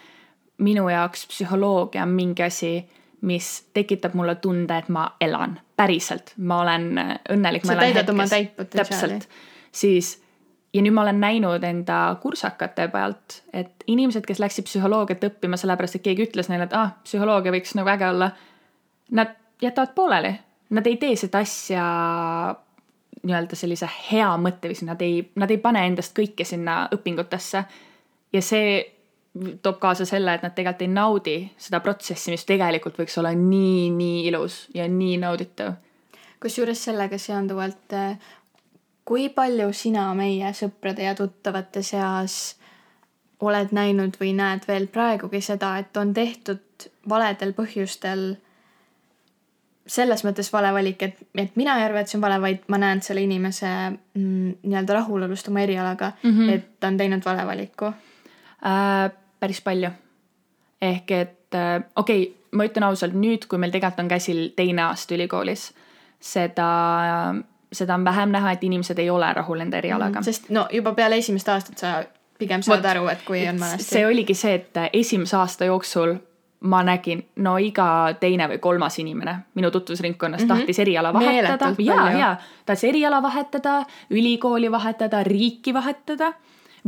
[0.59, 2.89] minu jaoks psühholoogia on mingi asi,
[3.21, 6.99] mis tekitab mulle tunde, et ma elan päriselt, ma olen
[7.31, 7.65] õnnelik.
[7.65, 9.21] sa täidad oma täit potentsiaali.
[9.73, 10.22] siis
[10.73, 15.99] ja nüüd ma olen näinud enda kursakate pealt, et inimesed, kes läksid psühholoogiat õppima sellepärast,
[15.99, 18.31] et keegi ütles neile, et ah, psühholoogia võiks nagu äge olla.
[19.13, 20.33] Nad jätavad pooleli,
[20.73, 21.85] nad ei tee seda asja
[23.23, 27.65] nii-öelda sellise hea mõtteviisi, nad ei, nad ei pane endast kõike sinna õpingutesse.
[28.33, 28.81] ja see
[29.63, 33.91] toob kaasa selle, et nad tegelikult ei naudi seda protsessi, mis tegelikult võiks olla nii,
[33.97, 35.77] nii ilus ja nii nauditav.
[36.41, 37.95] kusjuures sellega seonduvalt
[39.05, 42.57] kui palju sina meie sõprade ja tuttavate seas
[43.43, 48.37] oled näinud või näed veel praegugi seda, et on tehtud valedel põhjustel
[49.87, 52.79] selles mõttes vale valik, et, et mina ei arva, et see on vale, vaid ma
[52.79, 56.53] näen selle inimese mm, nii-öelda rahulolust oma erialaga mm, -hmm.
[56.55, 59.11] et ta on teinud vale valiku äh,?
[59.41, 59.91] päris palju.
[60.83, 64.83] ehk et äh, okei okay,, ma ütlen ausalt, nüüd, kui meil tegelikult on käsil teine
[64.83, 65.73] aasta ülikoolis,
[66.21, 66.69] seda
[67.73, 70.25] seda on vähem näha, et inimesed ei ole rahul enda erialaga mm,.
[70.25, 71.95] sest no juba peale esimest aastat sa
[72.39, 73.95] pigem saad Võt, aru, et kui on valesti.
[73.95, 76.17] see oligi see, et esimese aasta jooksul
[76.63, 80.59] ma nägin, no iga teine või kolmas inimene minu tutvusringkonnas mm -hmm.
[80.59, 81.75] tahtis eriala vahetada.
[81.79, 86.33] ja, ja tahtis eriala vahetada, ülikooli vahetada, riiki vahetada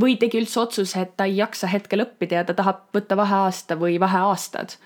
[0.00, 3.78] või tegi üldse otsuse, et ta ei jaksa hetkel õppida ja ta tahab võtta vaheaasta
[3.80, 4.76] või vaheaastad.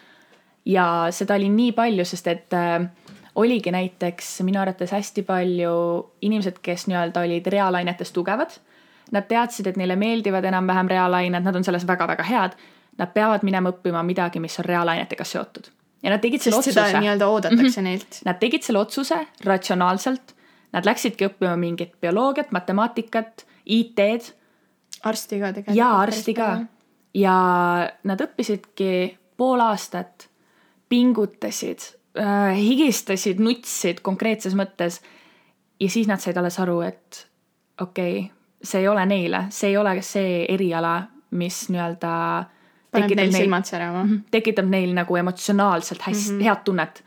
[0.65, 2.89] ja seda oli nii palju, sest et äh,
[3.39, 5.75] oligi näiteks minu arvates hästi palju
[6.23, 8.57] inimesed, kes nii-öelda olid reaalainetes tugevad.
[9.15, 12.57] Nad teadsid, et neile meeldivad enam-vähem reaalained, nad on selles väga-väga head.
[12.99, 15.71] Nad peavad minema õppima midagi, mis on reaalainetega seotud.
[16.03, 17.01] ja nad tegid selle Sest otsuse.
[17.01, 17.83] nii-öelda oodatakse mm -hmm.
[17.83, 18.19] neilt.
[18.25, 20.35] Nad tegid selle otsuse ratsionaalselt.
[20.73, 24.35] Nad läksidki õppima mingit bioloogiat, matemaatikat, IT-d.
[25.05, 25.77] arsti ka tegelikult.
[25.77, 26.59] jaa, arsti ka.
[27.15, 27.39] ja
[28.05, 30.29] nad õppisidki pool aastat,
[30.89, 35.01] pingutasid äh, higistasid, nutsid konkreetses mõttes.
[35.81, 37.27] ja siis nad said alles aru, et
[37.81, 38.31] okei okay,,
[38.63, 42.13] see ei ole neile, see ei ole see eriala, mis nii-öelda.
[42.91, 44.05] paneb neil silmad särama.
[44.05, 46.45] Mhm, tekitab neil nagu emotsionaalselt hästi mm, -hmm.
[46.45, 47.05] head tunnet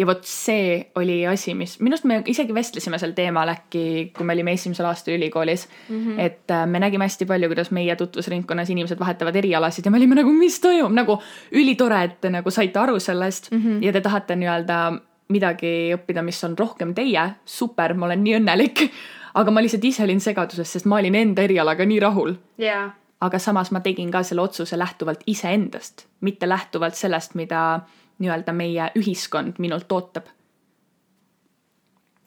[0.00, 3.82] ja vot see oli asi, mis minu arust me isegi vestlesime sel teemal äkki,
[4.16, 5.98] kui me olime esimesel aastal ülikoolis mm.
[5.98, 6.20] -hmm.
[6.24, 10.16] et äh, me nägime hästi palju, kuidas meie tutvusringkonnas inimesed vahetavad erialasid ja me olime
[10.22, 11.18] nagu, mis toimub, nagu
[11.52, 13.84] ülitore, et te nagu saite aru sellest mm -hmm.
[13.84, 14.80] ja te tahate nii-öelda
[15.28, 18.88] midagi õppida, mis on rohkem teie, super, ma olen nii õnnelik.
[19.34, 22.90] aga ma lihtsalt ise olin segaduses, sest ma olin enda erialaga nii rahul yeah..
[23.20, 27.80] aga samas ma tegin ka selle otsuse lähtuvalt iseendast, mitte lähtuvalt sellest, mida
[28.20, 30.28] nii-öelda meie ühiskond minult ootab.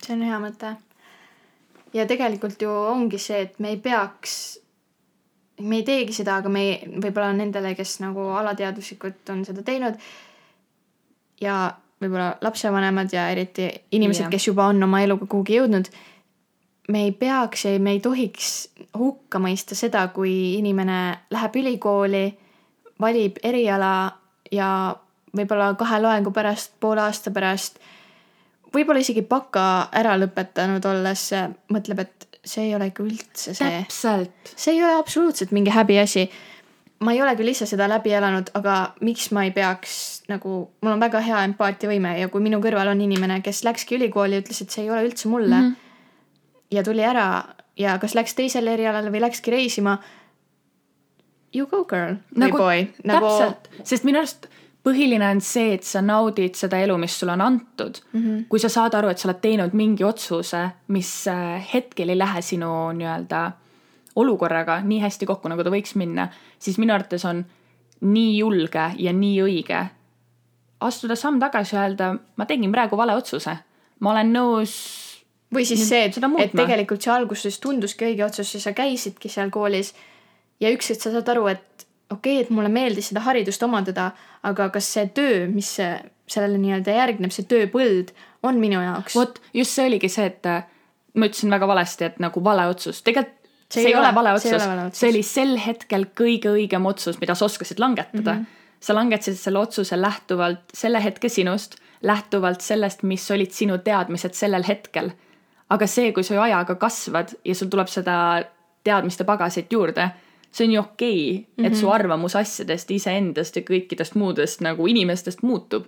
[0.04, 0.76] see on hea mõte.
[1.94, 4.60] ja tegelikult ju ongi see, et me ei peaks,
[5.62, 10.00] me ei teegi seda, aga me ei, võib-olla nendele, kes nagu alateaduslikult on seda teinud
[11.42, 11.60] ja
[12.02, 15.88] võib-olla lapsevanemad ja eriti inimesed, kes juba on oma eluga kuhugi jõudnud,
[16.92, 18.50] me ei peaks ja me ei tohiks
[18.98, 21.00] hukka mõista seda, kui inimene
[21.32, 22.26] läheb ülikooli,
[23.00, 23.94] valib eriala
[24.52, 24.70] ja
[25.36, 27.80] võib-olla kahe loengu pärast, poole aasta pärast
[28.74, 31.28] võib-olla isegi baka ära lõpetanud olles
[31.74, 33.84] mõtleb, et see ei ole ikka üldse see.
[33.84, 34.56] täpselt.
[34.56, 36.28] see ei ole absoluutselt mingi häbiasi.
[37.04, 40.94] ma ei ole küll ise seda läbi elanud, aga miks ma ei peaks nagu, mul
[40.96, 44.62] on väga hea empaatiavõime ja kui minu kõrval on inimene, kes läkski ülikooli ja ütles,
[44.64, 45.70] et see ei ole üldse mulle mm.
[45.70, 46.76] -hmm.
[46.78, 47.28] ja tuli ära
[47.78, 49.98] ja kas läks teisele erialale või läkski reisima.
[51.54, 52.88] You go girl või nagu boy.
[53.04, 54.48] nagu täpselt, sest minu arust
[54.84, 58.22] põhiline on see, et sa naudid seda elu, mis sulle on antud mm.
[58.22, 58.46] -hmm.
[58.50, 62.42] kui sa saad aru, et sa oled teinud mingi otsuse, mis äh, hetkel ei lähe
[62.42, 63.52] sinu nii-öelda
[64.16, 66.28] olukorraga nii hästi kokku, nagu ta võiks minna,
[66.60, 67.46] siis minu arvates on
[68.02, 69.86] nii julge ja nii õige
[70.84, 73.58] astuda samm tagasi ja öelda, ma tegin praegu vale otsuse.
[74.00, 74.74] ma olen nõus
[75.54, 79.30] või siis see, et seda, et tegelikult see alguses tunduski õige otsus ja sa käisidki
[79.30, 79.94] seal koolis
[80.60, 84.12] ja üks hetk sa saad aru, et okei okay,, et mulle meeldis seda haridust omandada,
[84.44, 89.16] aga kas see töö, mis sellele nii-öelda järgneb, see tööpõld on minu jaoks.
[89.18, 90.66] vot just see oligi see, et äh,
[91.18, 93.40] ma ütlesin väga valesti, et nagu vale otsus, tegelikult
[93.74, 97.34] See see, ei ole ole- vale otsus see oli sel hetkel kõige õigem otsus, mida
[97.34, 98.44] sa oskasid langetada mm.
[98.44, 98.76] -hmm.
[98.80, 104.64] sa langetasid selle otsuse lähtuvalt selle hetke sinust, lähtuvalt sellest, mis olid sinu teadmised sellel
[104.68, 105.12] hetkel.
[105.70, 108.44] aga see, kui sa ajaga kasvad ja sul tuleb seda
[108.84, 110.10] teadmiste pagasit juurde,
[110.54, 111.80] see on ju okei okay,, et Mhm.
[111.80, 115.86] su arvamus asjadest, iseendast ja kõikidest muudest nagu inimestest muutub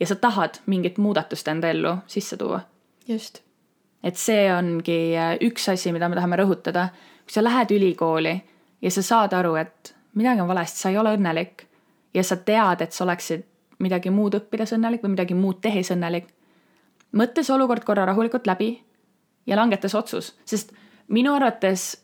[0.00, 2.60] ja sa tahad mingit muudatust enda ellu sisse tuua
[3.08, 3.40] just.
[4.02, 6.88] et see ongi äh, üks asi, mida me tahame rõhutada.
[7.24, 8.42] kui sa lähed ülikooli
[8.82, 11.64] ja sa saad aru, et midagi on valesti, sa ei ole õnnelik
[12.14, 13.44] ja sa tead, et sa oleksid
[13.78, 16.26] midagi muud õppides õnnelik või midagi muud tehes õnnelik,
[17.12, 18.82] mõtle see olukord korra rahulikult läbi
[19.46, 20.72] ja langeta see otsus, sest
[21.08, 21.96] minu arvates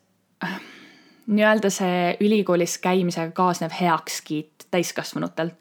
[1.26, 5.54] nii-öelda see ülikoolis käimisega kaasnev heakskiit täiskasvanutelt,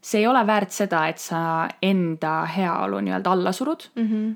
[0.00, 4.08] see ei ole väärt seda, et sa enda heaolu nii-öelda alla surud mm.
[4.08, 4.34] -hmm.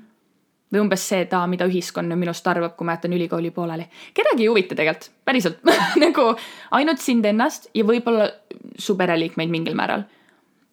[0.73, 3.87] või umbes aa, mida ühiskond minust arvab, kui ma jätan ülikooli pooleli.
[4.13, 5.59] kedagi ei huvita tegelikult, päriselt
[6.05, 6.35] nagu
[6.71, 8.29] ainult sind ennast ja võib-olla
[8.77, 10.03] su pereliikmeid mingil määral.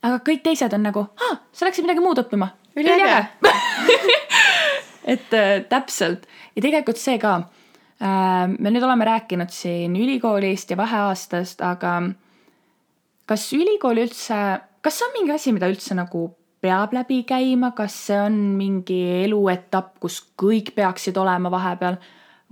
[0.02, 1.06] aga kõik teised on nagu,
[1.52, 2.48] sa läksid midagi muud õppima.
[2.76, 3.26] Üliäge.
[5.12, 7.48] et äh, täpselt ja tegelikult see ka
[7.98, 11.96] me nüüd oleme rääkinud siin ülikoolist ja vaheaastast, aga
[13.26, 14.36] kas ülikool üldse,
[14.80, 16.28] kas see on mingi asi, mida üldse nagu
[16.62, 21.98] peab läbi käima, kas see on mingi eluetapp, kus kõik peaksid olema vahepeal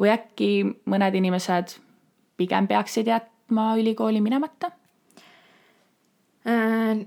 [0.00, 0.50] või äkki
[0.90, 1.76] mõned inimesed
[2.36, 4.70] pigem peaksid jätma ülikooli minemata?
[6.46, 7.06] Äh,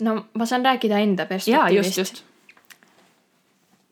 [0.00, 2.24] no ma saan rääkida enda perspektiivist just, just.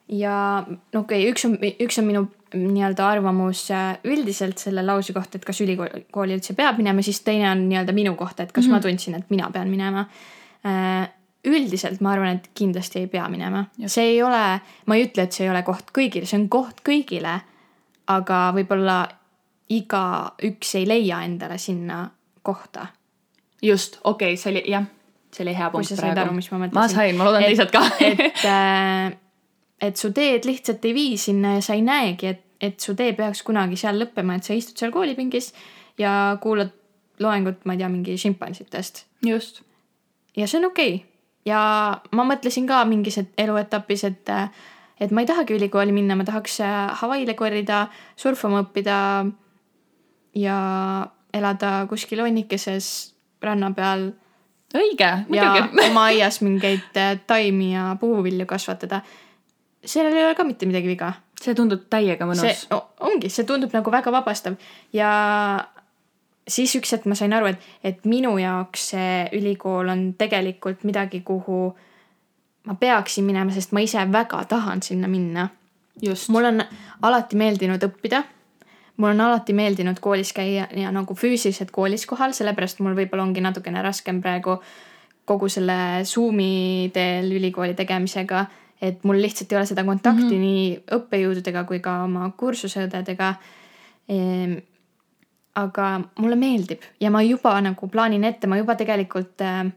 [0.09, 5.12] ja no okei okay,, üks on, üks on minu nii-öelda arvamus äh, üldiselt selle lause
[5.12, 8.64] kohta, et kas ülikooli üldse peab minema, siis teine on nii-öelda minu kohta, et kas
[8.64, 8.75] mm -hmm.
[8.75, 10.07] ma tundsin, et mina pean minema.
[11.45, 15.33] üldiselt ma arvan, et kindlasti ei pea minema, see ei ole, ma ei ütle, et
[15.33, 17.40] see ei ole koht kõigile, see on koht kõigile.
[18.07, 19.09] aga võib-olla
[19.69, 22.11] igaüks ei leia endale sinna
[22.43, 22.87] kohta.
[23.62, 24.85] just, okei okay,, see oli jah,
[25.33, 27.83] see oli hea punkt mis ma sain, ma loodan teised ka.
[28.01, 29.19] et,
[29.81, 33.13] et su teed lihtsalt ei vii sinna ja sa ei näegi, et, et su tee
[33.17, 35.53] peaks kunagi seal lõppema, et sa istud seal koolipingis
[35.99, 36.73] ja kuulad
[37.23, 39.05] loengut, ma ei tea, mingi šimpansitest.
[39.27, 39.63] just,
[40.37, 41.09] ja see on okei okay..
[41.47, 41.61] ja
[42.13, 44.35] ma mõtlesin ka mingis et- eluetapis, et,
[45.01, 48.99] et ma ei tahagi ülikooli minna, ma tahaks äh, Hawaii'le korrida, surfama õppida
[50.35, 50.59] ja
[51.35, 54.09] elada kuskil honnikeses ranna peal
[54.75, 55.85] õige, ja muidugi.
[55.91, 59.03] oma aias mingeid äh, taimi ja puuvilju kasvatada.
[59.85, 61.12] Sellel ei ole ka mitte midagi viga.
[61.44, 62.66] see tundub täiega mõnus.
[63.01, 64.57] ongi, see tundub nagu väga vabastav
[64.92, 65.11] ja
[66.49, 71.20] siis üks hetk ma sain aru, et, et minu jaoks see ülikool on tegelikult midagi,
[71.25, 71.59] kuhu
[72.68, 75.49] ma peaksin minema, sest ma ise väga tahan sinna minna.
[76.03, 76.64] just, mul on
[77.03, 78.23] alati meeldinud õppida.
[78.97, 83.40] mul on alati meeldinud koolis käia ja nagu füüsiliselt koolis kohal, sellepärast mul võib-olla ongi
[83.40, 84.61] natukene raskem praegu
[85.25, 88.44] kogu selle Zoom'i teel ülikooli tegemisega,
[88.83, 90.41] et mul lihtsalt ei ole seda kontakti mm -hmm.
[90.41, 93.35] nii õppejõududega kui ka oma kursuseõdedega
[94.09, 94.59] ehm,
[95.55, 99.71] aga mulle meeldib ja ma juba nagu plaanin ette, ma juba tegelikult äh,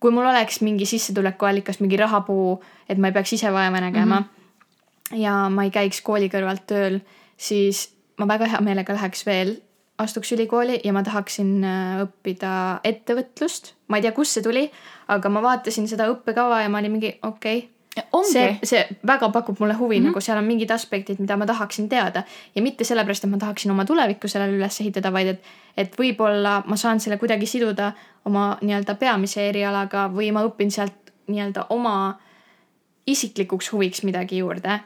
[0.00, 4.26] kui mul oleks mingi sissetulekuallikas, mingi rahapuu, et ma ei peaks ise vaeva nägema mm
[4.26, 5.16] -hmm.
[5.22, 7.00] ja ma ei käiks kooli kõrvalt tööl,
[7.36, 9.56] siis ma väga hea meelega läheks veel,
[9.98, 13.74] astuks ülikooli ja ma tahaksin äh, õppida ettevõtlust.
[13.88, 14.70] ma ei tea, kust see tuli,
[15.08, 17.70] aga ma vaatasin seda õppekava ja ma olin mingi okei okay,
[18.32, 20.12] see, see väga pakub mulle huvi mm, -hmm.
[20.12, 22.22] nagu seal on mingid aspektid, mida ma tahaksin teada
[22.54, 25.42] ja mitte sellepärast, et ma tahaksin oma tulevikku sellele üles ehitada, vaid et,
[25.76, 27.92] et võib-olla ma saan selle kuidagi siduda
[28.24, 32.18] oma nii-öelda peamise erialaga või ma õpin sealt nii-öelda oma
[33.06, 34.80] isiklikuks huviks midagi juurde.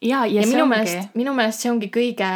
[0.00, 2.30] ja, ja, ja minu meelest, minu meelest see ongi kõige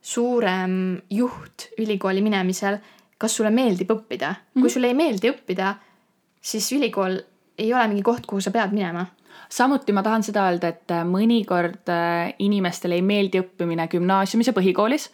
[0.00, 2.78] suurem juht ülikooli minemisel.
[3.18, 4.54] kas sulle meeldib õppida mm, -hmm.
[4.54, 4.62] Mhm.
[4.62, 5.74] kui sulle ei meeldi õppida,
[6.40, 7.18] siis ülikool
[7.58, 9.06] ei ole mingi koht, kuhu sa pead minema.
[9.48, 14.56] Samuti ma tahan seda öelda, et äh, mõnikord äh, inimestele ei meeldi õppimine gümnaasiumis ja
[14.56, 15.10] põhikoolis,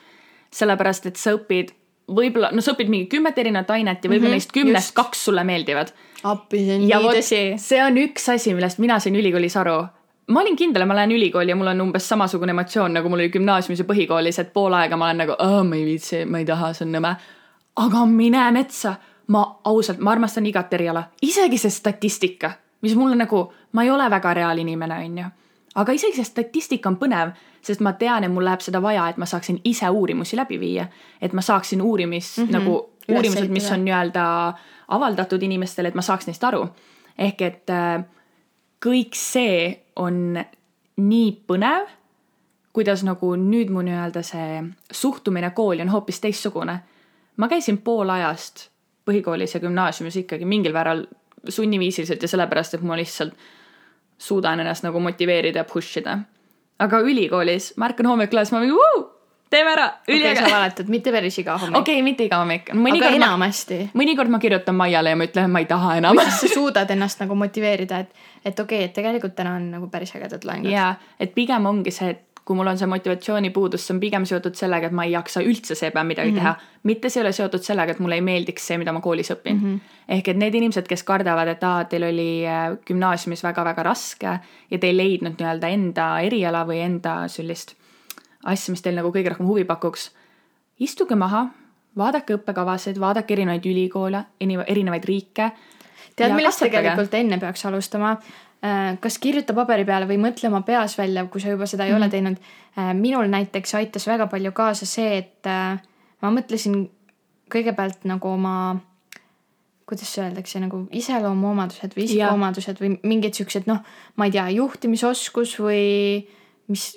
[0.54, 1.74] sellepärast et sa õpid
[2.10, 4.96] võib-olla, no sa õpid mingi kümmet erinevat ainet ja võib-olla mm -hmm, neist kümnest just.
[4.96, 5.92] kaks sulle meeldivad.
[6.22, 7.42] appi, see on ja nii tõsi.
[7.58, 9.86] see on üks asi, millest mina sain ülikoolis aru.
[10.28, 13.18] ma olin kindel, et ma lähen ülikooli ja mul on umbes samasugune emotsioon, nagu mul
[13.18, 16.44] oli gümnaasiumis ja põhikoolis, et pool aega ma olen nagu, ma ei viitsi, ma ei
[16.44, 17.16] taha, see on nõme.
[17.76, 23.52] aga mine metsa, ma ausalt, ma armastan igat eriala, isegi see statistika, mis mulle nagu,
[23.74, 25.26] ma ei ole väga reaalinimene, onju.
[25.74, 29.18] aga isegi see statistika on põnev, sest ma tean, et mul läheb seda vaja, et
[29.18, 30.86] ma saaksin ise uurimusi läbi viia.
[31.20, 32.44] et ma saaksin uurimis mm.
[32.44, 32.52] -hmm.
[32.52, 34.52] nagu uurimused, mis on nii-öelda
[34.88, 36.68] avaldatud inimestele, et ma saaks neist aru.
[37.18, 38.04] ehk et äh,
[38.86, 40.38] kõik see on
[40.96, 41.88] nii põnev,
[42.74, 46.78] kuidas nagu nüüd mu nii-öelda see suhtumine kooli on hoopis teistsugune.
[47.36, 48.68] ma käisin pool ajast
[49.04, 51.06] põhikoolis ja gümnaasiumis ikkagi mingil määral
[51.48, 53.34] sunniviisiliselt ja sellepärast, et ma lihtsalt
[54.18, 56.18] suudan ennast nagu motiveerida ja push ida.
[56.78, 59.02] aga ülikoolis ma ärkan hommikul üles, ma mingi vuu,
[59.50, 60.50] teeme ära, okei, sa üliäge.
[60.50, 63.80] valetad, mitte päris iga hommik okei, mitte iga hommik, aga enamasti.
[63.94, 66.20] mõnikord ma kirjutan Maiale ja ma ütlen, ma ei taha enam.
[66.24, 69.90] siis sa suudad ennast nagu motiveerida, et, et okei okay,, et tegelikult täna on nagu
[69.92, 70.70] päris ägedad loengud.
[70.72, 74.56] jaa, et pigem ongi see, et kui mul on see motivatsioonipuudus, see on pigem seotud
[74.58, 76.40] sellega, et ma ei jaksa üldse seepäev midagi mm -hmm.
[76.40, 76.82] teha.
[76.82, 79.54] mitte see ei ole seotud sellega, et mulle ei meeldiks see, mida ma koolis õpin
[79.54, 79.62] mm.
[79.62, 79.80] -hmm.
[80.08, 84.38] ehk et need inimesed, kes kardavad, et aa, teil oli äh, gümnaasiumis väga-väga raske
[84.70, 87.74] ja te ei leidnud nii-öelda enda eriala või enda sellist
[88.44, 90.10] asja, mis teil nagu kõige rohkem huvi pakuks.
[90.80, 91.46] istuge maha,
[91.96, 95.50] vaadake õppekavasid, vaadake erinevaid ülikoole, erinevaid riike.
[96.16, 98.16] tead, millest tegelikult enne peaks alustama?
[99.00, 102.00] Kas kirjuta paberi peale või mõtle oma peas välja, kui sa juba seda ei mm
[102.00, 102.36] ole teinud.
[102.96, 105.76] minul näiteks aitas väga palju kaasa see, et äh,
[106.22, 106.88] ma mõtlesin
[107.52, 108.80] kõigepealt nagu oma,
[109.86, 113.82] kuidas öeldakse nagu iseloomuomadused või isikuomadused või mingid siuksed noh,
[114.16, 116.24] ma ei tea, juhtimisoskus või
[116.72, 116.94] mis,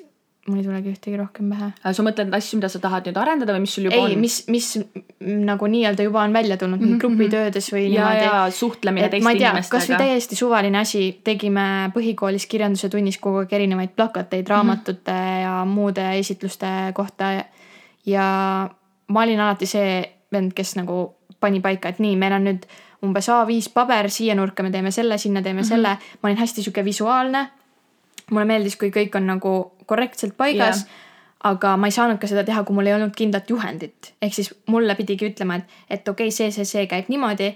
[0.48, 1.70] mul ei tulegi ühtegi rohkem pähe.
[1.94, 4.22] sa mõtled asju, mida sa tahad nüüd arendada või mis sul juba ei, on?
[4.22, 4.70] mis, mis
[5.20, 7.02] nagu nii-öelda juba on välja tulnud mm -hmm.
[7.04, 9.80] grupitöödes või ja, niimoodi suhtlemine teiste ma ei tea, inimestega.
[9.80, 15.42] kasvõi täiesti suvaline asi, tegime põhikoolis kirjanduse tunnis kogu aeg erinevaid plakateid raamatute mm -hmm.
[15.42, 17.44] ja muude esitluste kohta.
[18.06, 18.28] ja
[19.08, 22.66] ma olin alati see vend, kes nagu pani paika, et nii, meil on nüüd
[23.06, 25.70] umbes A5 paber, siia nurka me teeme selle, sinna teeme mm -hmm.
[25.70, 25.98] selle.
[26.22, 27.48] ma olin hästi sihuke visuaalne.
[28.32, 29.54] Mulle meeldis, kui kõik on nagu
[29.86, 31.04] korrektselt paigas Jah.
[31.52, 34.14] aga ma ei saanud ka seda teha, kui mul ei olnud kindlat juhendit.
[34.22, 37.56] ehk siis mulle pidigi ütlema, et, et okei okay,, see, see, see käib niimoodi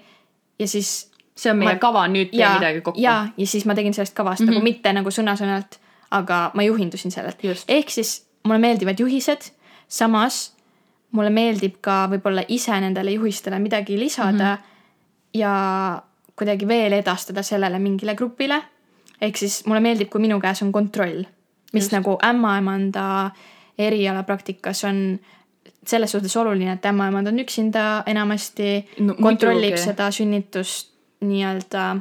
[0.59, 3.01] ja siis see on meie ma- kava, nüüd tee midagi, kokku.
[3.01, 4.59] ja, ja siis ma tegin sellest kavast mm -hmm.
[4.59, 5.79] nagu mitte nagu sõna-sõnalt,
[6.11, 7.65] aga ma juhindusin sellelt Just..
[7.67, 9.51] ehk siis mulle meeldivad juhised,
[9.87, 10.53] samas
[11.11, 15.39] mulle meeldib ka võib-olla ise nendele juhistele midagi lisada mm -hmm.
[15.39, 15.53] ja
[16.35, 18.61] kuidagi veel edastada sellele mingile grupile.
[19.21, 21.23] Ehk siis mulle meeldib, kui minu käes on kontroll,
[21.73, 21.95] mis Just.
[21.95, 23.31] Nagu ämmaemanda
[23.77, 25.19] erialapraktikas on
[25.87, 29.83] selles suhtes oluline, et ämmaemand on üksinda enamasti No kontrollib muidugi.
[29.83, 30.91] seda sünnitust
[31.25, 31.95] nii-öelda,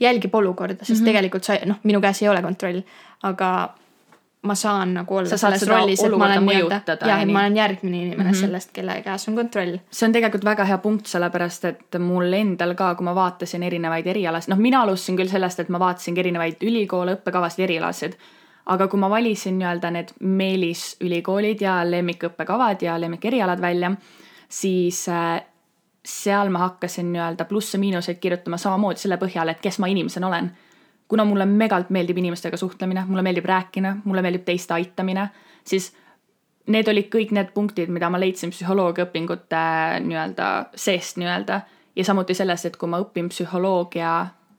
[0.00, 0.96] jälgib olukorda, sest mm.
[1.00, 1.04] -hmm.
[1.04, 2.80] tegelikult sa, noh, minu käes ei ole kontroll,
[3.22, 3.74] aga
[4.44, 7.32] ma saan nagu olla Sa selles rollis, et ma olen nii-öelda, mõjutada jah, ja et
[7.32, 8.30] ma olen järgmine inimene mm.
[8.30, 8.40] -hmm.
[8.40, 9.78] sellest, kelle käes on kontroll.
[9.90, 14.06] see on tegelikult väga hea punkt, sellepärast et mul endal ka, kui ma vaatasin erinevaid
[14.06, 18.18] erialasid, noh, mina alustasin küll sellest, et ma vaatasingi erinevaid ülikoole, õppekavasid, erialasid.
[18.66, 23.90] aga kui ma valisin nii-öelda need meelisülikoolid ja lemmikõppekavad ja lemmikerialad välja,
[24.48, 25.42] siis äh,
[26.04, 30.50] seal ma hakkasin nii-öelda plusse-miinuseid kirjutama samamoodi selle põhjal, et kes ma inimesena olen.
[31.08, 35.28] Kuna mulle megalt meeldib inimestega suhtlemine, mulle meeldib rääkida, mulle meeldib teiste aitamine,
[35.64, 35.92] siis
[36.72, 39.64] need olid kõik need punktid, mida ma leidsin psühholoogiaõpingute
[40.06, 41.60] nii-öelda seest nii-öelda
[41.96, 44.14] ja samuti sellest, et kui ma õpin psühholoogia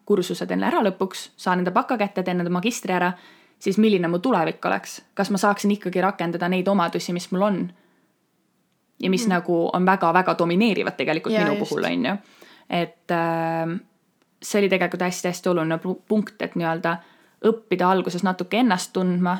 [0.05, 3.10] kursused enne ära lõpuks, saan enda baka kätte, teen enda magistri ära,
[3.60, 7.60] siis milline mu tulevik oleks, kas ma saaksin ikkagi rakendada neid omadusi, mis mul on
[9.01, 9.34] ja mis mm.
[9.34, 11.69] nagu on väga-väga domineerivad tegelikult ja, minu just.
[11.69, 12.15] puhul on ju,
[12.69, 13.76] et äh,
[14.41, 16.97] see oli tegelikult hästi-hästi oluline pu- punkt, et nii-öelda
[17.45, 19.38] õppida alguses natuke ennast tundma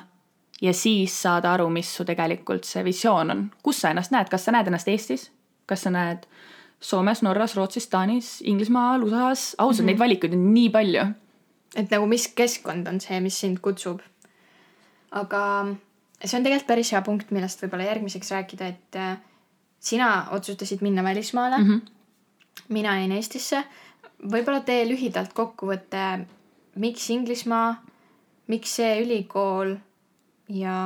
[0.61, 4.45] ja siis saada aru, mis su tegelikult see visioon on, kus sa ennast näed, kas
[4.45, 5.29] sa näed ennast Eestis,
[5.65, 6.27] kas sa näed
[6.85, 9.85] Soomes, Norras, Rootsis, Taanis, Inglismaal, USA-s, ausalt mm -hmm.
[9.85, 11.05] neid valikuid on nii palju.
[11.75, 13.99] et nagu mis keskkond on see, mis sind kutsub.
[15.11, 15.75] aga
[16.23, 19.17] see on tegelikult päris hea punkt, millest võib-olla järgmiseks rääkida, et äh,
[19.79, 21.69] sina otsustasid minna välismaale mm.
[21.69, 21.81] -hmm.
[22.69, 23.63] mina jäin Eestisse.
[24.24, 26.05] Võib-olla tee lühidalt kokkuvõte,
[26.76, 27.74] miks Inglismaa
[28.51, 29.76] miks see ülikool
[30.53, 30.78] ja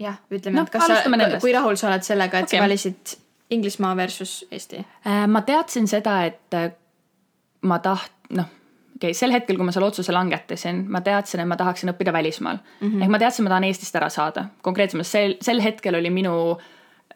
[0.00, 2.58] jah, ütleme No, et kas sa kui rahul sa oled sellega, et okay.
[2.58, 3.16] Sa valisid
[3.54, 6.70] Inglismaa versus Eesti Äh, ma teadsin seda, et äh,
[7.68, 8.48] ma taht-, noh,
[8.96, 12.12] okei okay,, sel hetkel, kui ma selle otsuse langetasin, ma teadsin, et ma tahaksin õppida
[12.16, 12.88] välismaal mm.
[12.88, 13.04] -hmm.
[13.04, 14.48] ehk ma teadsin, ma tahan Eestist ära saada.
[14.62, 16.34] konkreetsemalt sel, sel hetkel oli minu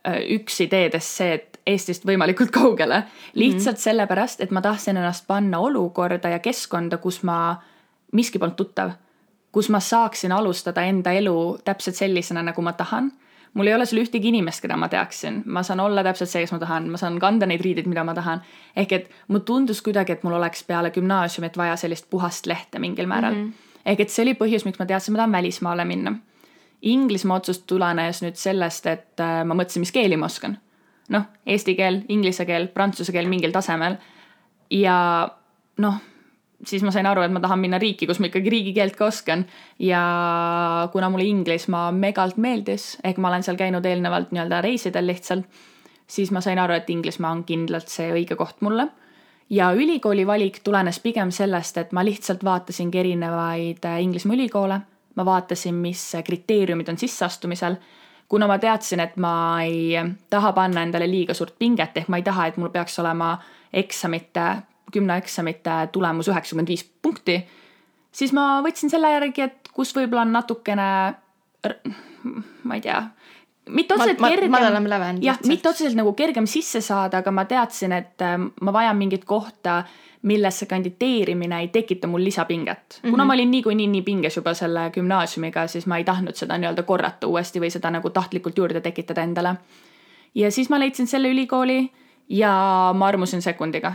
[0.07, 3.04] äh, üks ideedest see, et Eestist võimalikult kaugele.
[3.34, 3.82] lihtsalt mm -hmm.
[3.82, 7.56] sellepärast, et ma tahtsin ennast panna olukorda ja keskkonda, kus ma,
[8.12, 8.90] miski polnud tuttav.
[9.52, 13.12] kus ma saaksin alustada enda elu täpselt sellisena, nagu ma tahan
[13.54, 16.54] mul ei ole seal ühtegi inimest, keda ma teaksin, ma saan olla täpselt see, kes
[16.54, 18.42] ma tahan, ma saan kanda neid riideid, mida ma tahan.
[18.76, 23.06] ehk et mulle tundus kuidagi, et mul oleks peale gümnaasiumit vaja sellist puhast lehte mingil
[23.06, 23.48] määral mm.
[23.48, 23.86] -hmm.
[23.86, 26.14] ehk et see oli põhjus, miks ma teadsin, ma tahan välismaale minna.
[26.82, 30.58] Inglismaa otsus tulenes nüüd sellest, et äh, ma mõtlesin, mis keeli ma oskan.
[31.12, 33.98] Noh, eesti keel, inglise keel, prantsuse keel mingil tasemel.
[34.72, 34.96] ja
[35.78, 36.00] noh
[36.66, 39.44] siis ma sain aru, et ma tahan minna riiki, kus ma ikkagi riigikeelt ka oskan.
[39.78, 40.02] ja
[40.92, 45.46] kuna mulle Inglismaa megalt meeldis, ehk ma olen seal käinud eelnevalt nii-öelda reisidel lihtsalt,
[46.06, 48.88] siis ma sain aru, et Inglismaa on kindlalt see õige koht mulle.
[49.50, 54.80] ja ülikooli valik tulenes pigem sellest, et ma lihtsalt vaatasingi erinevaid äh, Inglismaa ülikoole.
[55.14, 57.76] ma vaatasin, mis kriteeriumid on sisseastumisel
[58.33, 59.93] kuna ma teadsin, et ma ei
[60.33, 63.35] taha panna endale liiga suurt pinget, ehk ma ei taha, et mul peaks olema
[63.76, 64.47] eksamite
[64.93, 67.37] gümnaeksamite tulemus üheksakümmend viis punkti,
[68.12, 70.89] siis ma võtsin selle järgi, et kus võib-olla on natukene,
[72.64, 73.03] ma ei tea,
[73.72, 74.51] mitte otseselt Ma- kergem.
[75.24, 79.24] jah, mitte otseselt nagu kergem sisse saada, aga ma teadsin, et äh, ma vajan mingit
[79.28, 79.83] kohta,
[80.23, 83.07] millesse kandideerimine ei tekita mul lisapinget mm.
[83.07, 83.11] -hmm.
[83.11, 86.83] kuna ma olin niikuinii nii pinges juba selle gümnaasiumiga, siis ma ei tahtnud seda nii-öelda
[86.83, 89.55] korrata uuesti või seda nagu tahtlikult juurde tekitada endale.
[90.35, 91.91] ja siis ma leidsin selle ülikooli
[92.29, 92.53] ja
[92.95, 93.93] ma armusin sekundiga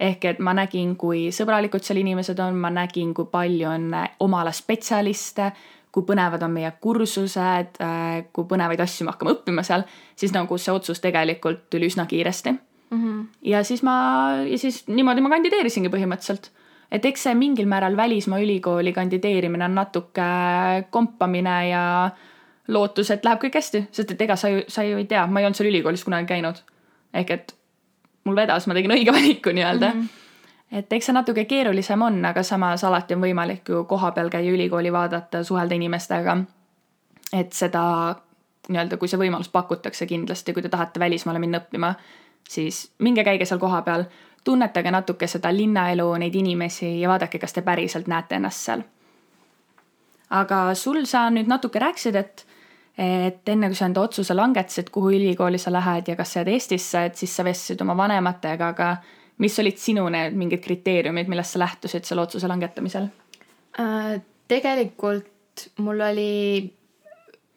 [0.00, 4.10] ehk et ma nägin, kui sõbralikud seal inimesed on, ma nägin, kui palju on äh,
[4.20, 5.52] oma ala spetsialiste,
[5.94, 7.78] kui põnevad on meie kursused,
[8.32, 9.84] kui põnevaid asju me hakkame õppima seal,
[10.16, 12.54] siis nagu see otsus tegelikult tuli üsna kiiresti
[12.94, 13.04] mm.
[13.04, 13.24] -hmm.
[13.42, 13.96] ja siis ma,
[14.48, 16.50] ja siis niimoodi ma kandideerisingi põhimõtteliselt.
[16.92, 20.22] et eks see mingil määral välismaa ülikooli kandideerimine on natuke
[20.90, 22.10] kompamine ja
[22.68, 25.40] lootus, et läheb kõik hästi, sest et ega sa ju, sa ju ei tea, ma
[25.40, 26.62] ei olnud seal ülikoolis kunagi käinud.
[27.14, 27.54] ehk et
[28.24, 30.00] mul vedas, ma tegin õige valiku nii-öelda mm.
[30.00, 30.78] -hmm.
[30.78, 34.92] et eks see natuke keerulisem on, aga samas alati on võimalik ju kohapeal käia ülikooli
[34.92, 36.36] vaadata, suhelda inimestega.
[37.32, 38.14] et seda
[38.68, 41.94] nii-öelda, kui see võimalus pakutakse kindlasti, kui te tahate välismaale minna õppima,
[42.48, 44.04] siis minge käige seal kohapeal,
[44.44, 48.82] tunnetage natuke seda linnaelu, neid inimesi ja vaadake, kas te päriselt näete ennast seal.
[50.30, 52.46] aga sul sa nüüd natuke rääkisid, et
[52.98, 56.52] et enne kui sa enda otsuse langetasid, kuhu ülikooli sa lähed ja kas sa jääd
[56.52, 58.90] Eestisse, et siis sa vestlesid oma vanematega, aga
[59.42, 63.08] mis olid sinu need mingid kriteeriumid, millest sa lähtusid selle otsuse langetamisel?
[63.80, 66.30] Äh, tegelikult mul oli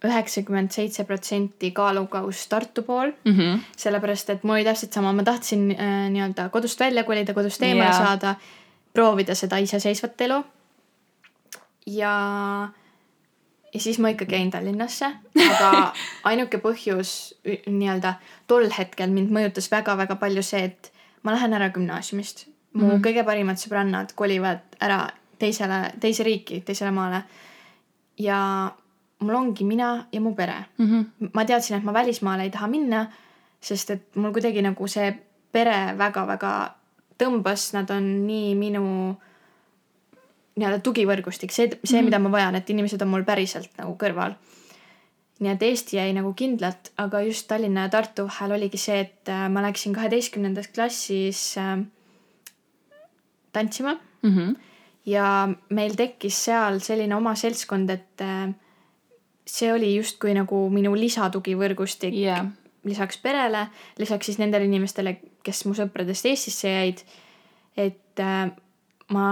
[0.06, 3.34] üheksakümmend seitse protsenti kaalukauss Tartu pool mm.
[3.34, 3.60] -hmm.
[3.78, 7.89] sellepärast, et mul oli täpselt sama, ma tahtsin äh, nii-öelda kodust välja kolida, kodust eemale
[7.89, 8.06] Jaa.
[8.06, 8.36] saada,
[8.93, 10.43] proovida seda iseseisvat elu.
[11.86, 12.14] ja,
[13.74, 15.12] ja siis ma ikkagi jäin Tallinnasse,
[15.50, 15.93] aga
[16.30, 17.36] ainuke põhjus
[17.68, 18.14] nii-öelda
[18.48, 20.93] tol hetkel mind mõjutas väga-väga palju see, et
[21.24, 22.48] ma lähen ära gümnaasiumist.
[22.74, 22.91] mu mm.
[22.91, 23.02] -hmm.
[23.02, 27.24] kõige parimad sõbrannad kolivad ära teisele, teise riiki, teisele maale.
[28.18, 28.72] ja
[29.20, 31.30] mul ongi mina ja mu pere Mm -hmm.
[31.34, 33.07] ma teadsin, et ma välismaale ei taha minna,
[33.61, 35.18] sest et mul kuidagi nagu see
[35.51, 36.76] pere väga-väga
[37.18, 39.15] tõmbas, nad on nii minu
[40.57, 44.36] nii-öelda tugivõrgustik, see, see, mida ma vajan, et inimesed on mul päriselt nagu kõrval.
[45.39, 49.30] nii et Eesti jäi nagu kindlalt, aga just Tallinna ja Tartu vahel oligi see, et
[49.30, 51.86] äh, ma läksin kaheteistkümnendas klassis äh,
[53.53, 54.55] tantsima Mm -hmm.
[55.05, 58.53] ja meil tekkis seal selline oma seltskond, et äh,
[59.48, 62.45] see oli justkui nagu minu lisatugivõrgustik Yeah.
[62.88, 63.68] lisaks perele,
[63.98, 67.04] lisaks siis nendele inimestele, kes mu sõpradest Eestisse jäid.
[67.78, 68.50] et äh,
[69.14, 69.28] ma,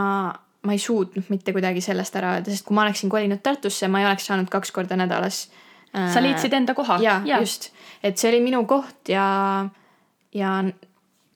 [0.63, 4.01] ma ei suutnud mitte kuidagi sellest ära öelda, sest kui ma oleksin kolinud Tartusse, ma
[4.01, 5.49] ei oleks saanud kaks korda nädalas
[5.95, 6.99] äh, sa leidsid enda koha.
[7.01, 7.71] ja, ja just,
[8.03, 9.67] et see oli minu koht ja,
[10.33, 10.53] ja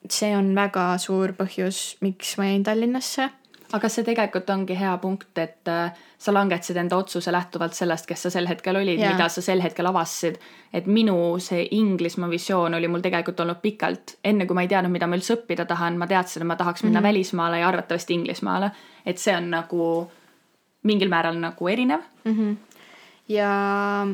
[0.08, 3.30] see on väga suur põhjus, miks ma jäin Tallinnasse
[3.72, 8.26] aga see tegelikult ongi hea punkt, et äh, sa langetasid enda otsuse lähtuvalt sellest, kes
[8.26, 9.12] sa sel hetkel olid, Jaa.
[9.12, 10.40] mida sa sel hetkel avastasid.
[10.72, 14.92] et minu see Inglismaa visioon oli mul tegelikult olnud pikalt, enne kui ma ei teadnud,
[14.92, 17.08] mida ma üldse õppida tahan, ma teadsin, et ma tahaks minna mm -hmm.
[17.08, 18.70] välismaale ja arvatavasti Inglismaale.
[19.06, 20.10] et see on nagu
[20.82, 22.00] mingil määral nagu erinev.
[22.24, 22.32] mm.
[22.32, 22.56] -hmm.
[23.28, 24.06] ja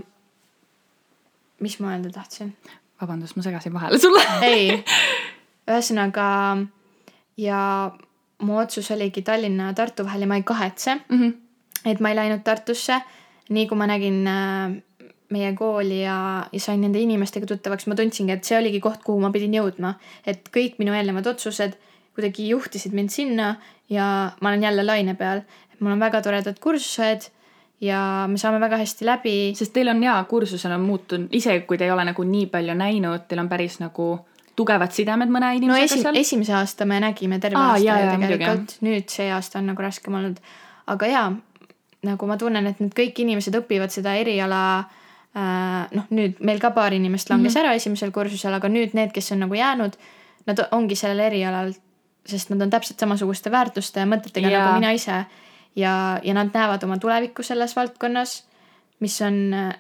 [1.61, 2.57] mis ma öelda tahtsin?
[3.01, 4.85] vabandust, ma segasin vahele sulle ei,
[5.69, 6.27] ühesõnaga
[7.37, 7.91] ja
[8.43, 11.21] mu otsus oligi Tallinna ja Tartu vahel ja ma ei kahetse mm.
[11.21, 11.33] -hmm.
[11.85, 13.01] et ma ei läinud Tartusse.
[13.49, 14.83] nii kui ma nägin äh,
[15.31, 19.21] meie kooli ja, ja sain nende inimestega tuttavaks, ma tundsingi, et see oligi koht, kuhu
[19.21, 19.95] ma pidin jõudma.
[20.27, 21.77] et kõik minu eelnevad otsused
[22.15, 23.57] kuidagi juhtisid mind sinna
[23.93, 25.43] ja ma olen jälle laine peal.
[25.81, 27.29] mul on väga toredad kursused
[27.81, 29.55] ja me saame väga hästi läbi.
[29.55, 32.75] sest teil on jaa, kursusel on muutunud, isegi kui te ei ole nagu nii palju
[32.75, 34.27] näinud, teil on päris nagu
[34.57, 36.19] tugevad sidemed mõne no inimesega esi, seal.
[36.21, 39.85] esimese aasta me nägime terve Aa, aasta jaa, muidugi, tegelikult, nüüd see aasta on nagu
[39.85, 40.39] raskem olnud.
[40.93, 41.27] aga jaa,
[42.09, 46.73] nagu ma tunnen, et need kõik inimesed õpivad seda eriala äh, noh, nüüd meil ka
[46.77, 47.59] paar inimest langes mm.
[47.59, 47.65] -hmm.
[47.65, 49.99] ära esimesel kursusel, aga nüüd need, kes on nagu jäänud,
[50.47, 51.73] nad ongi sellel erialal,
[52.27, 54.65] sest nad on täpselt samasuguste väärtuste ja mõtetega Jaa.
[54.65, 55.25] nagu mina ise.
[55.77, 58.45] ja, ja nad näevad oma tulevikku selles valdkonnas,
[59.01, 59.75] mis on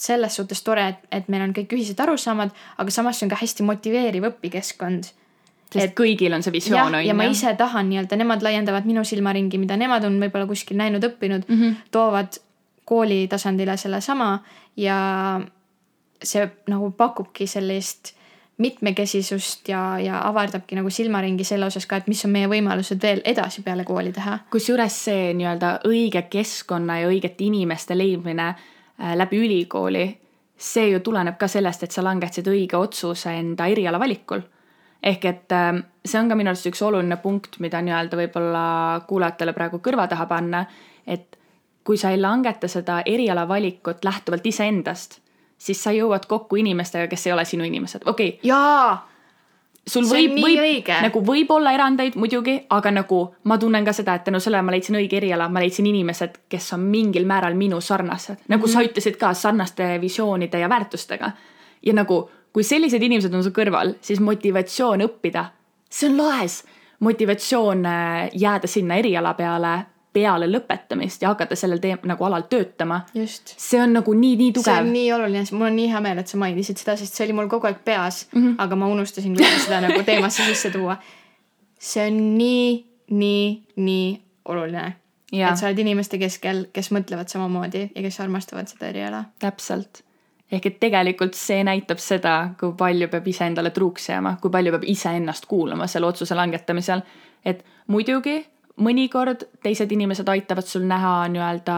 [0.00, 3.40] selles suhtes tore, et, et meil on kõik ühised arusaamad, aga samas see on ka
[3.40, 5.10] hästi motiveeriv õpikeskkond
[5.70, 9.04] sest et- kõigil on see visioon, on ja ma ise tahan nii-öelda, nemad laiendavad minu
[9.06, 11.60] silmaringi, mida nemad on võib-olla kuskil näinud, õppinud mm.
[11.60, 11.90] -hmm.
[11.94, 12.40] toovad
[12.84, 14.40] kooli tasandile sellesama
[14.76, 14.96] ja
[16.22, 18.14] see nagu pakubki sellist
[18.60, 23.22] mitmekesisust ja, ja avardabki nagu silmaringi selle osas ka, et mis on meie võimalused veel
[23.24, 24.38] edasi peale kooli teha.
[24.52, 28.54] kusjuures see nii-öelda õige keskkonna ja õigete inimeste leidmine
[29.00, 30.04] läbi ülikooli,
[30.60, 34.42] see ju tuleneb ka sellest, et sa langetasid õige otsuse enda eriala valikul.
[35.02, 38.64] ehk et äh, see on ka minu arust üks oluline punkt, mida nii-öelda võib-olla
[39.08, 40.66] kuulajatele praegu kõrva taha panna,
[41.06, 41.38] et
[41.84, 45.20] kui sa ei langeta seda eriala valikut lähtuvalt iseendast,
[45.58, 48.28] siis sa jõuad kokku inimestega, kes ei ole sinu inimesed, okei.
[48.28, 49.08] Okay, jaa,
[49.86, 54.26] sul võib, võib nagu võib olla erandeid muidugi, aga nagu ma tunnen ka seda, et
[54.26, 58.44] tänu sellele ma leidsin õige eriala, ma leidsin inimesed, kes on mingil määral minu sarnased,
[58.48, 58.72] nagu mm -hmm.
[58.72, 61.32] sa ütlesid ka, sarnaste visioonide ja väärtustega.
[61.82, 65.44] ja nagu, kui sellised inimesed on su kõrval, siis motivatsioon õppida,
[65.90, 66.64] see on laes.
[67.00, 73.00] motivatsioon äh, jääda sinna eriala peale peale lõpetamist ja hakata sellel teem- nagu alal töötama.
[73.56, 76.18] see on nagu nii, nii see tugev on nii oluline, mul on nii hea meel,
[76.18, 78.54] et sa mainisid seda, sest see oli mul kogu aeg peas mm, -hmm.
[78.58, 80.96] aga ma unustasin seda nagu teemasse sisse tuua.
[81.78, 84.96] see on nii, nii, nii oluline.
[85.32, 89.24] Et sa oled inimeste keskel, kes mõtlevad samamoodi ja kes armastavad seda eriala.
[89.38, 90.02] täpselt.
[90.52, 94.84] ehk et tegelikult see näitab seda, kui palju peab iseendale truuks jääma, kui palju peab
[94.84, 97.02] iseennast kuulama selle otsuse langetamisel.
[97.44, 98.46] et muidugi
[98.80, 101.76] mõnikord teised inimesed aitavad sul näha nii-öelda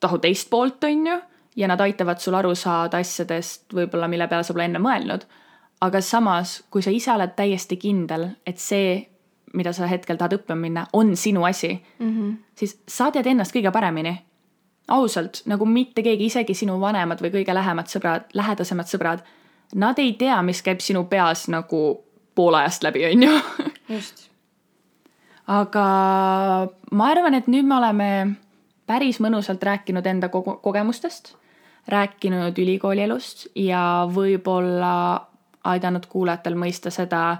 [0.00, 1.16] tahu teist poolt, on ju,
[1.56, 5.26] ja nad aitavad sul aru saada asjadest võib-olla, mille peale sa pole enne mõelnud.
[5.80, 8.94] aga samas, kui sa ise oled täiesti kindel, et see,
[9.54, 12.36] mida sa hetkel tahad õppima minna, on sinu asi mm, -hmm.
[12.54, 14.16] siis sa tead ennast kõige paremini
[14.88, 19.24] ausalt, nagu mitte keegi, isegi sinu vanemad või kõige lähemad sõbrad, lähedasemad sõbrad,
[19.74, 21.82] nad ei tea, mis käib sinu peas nagu
[22.34, 23.40] pool ajast läbi, on ju.
[23.88, 24.28] just.
[25.46, 25.86] Aga
[26.90, 28.08] ma arvan, et nüüd me oleme
[28.86, 31.34] päris mõnusalt rääkinud enda kogu- kogemustest,
[31.88, 35.26] rääkinud ülikooli elust ja võib-olla
[35.66, 37.38] aidanud kuulajatel mõista seda,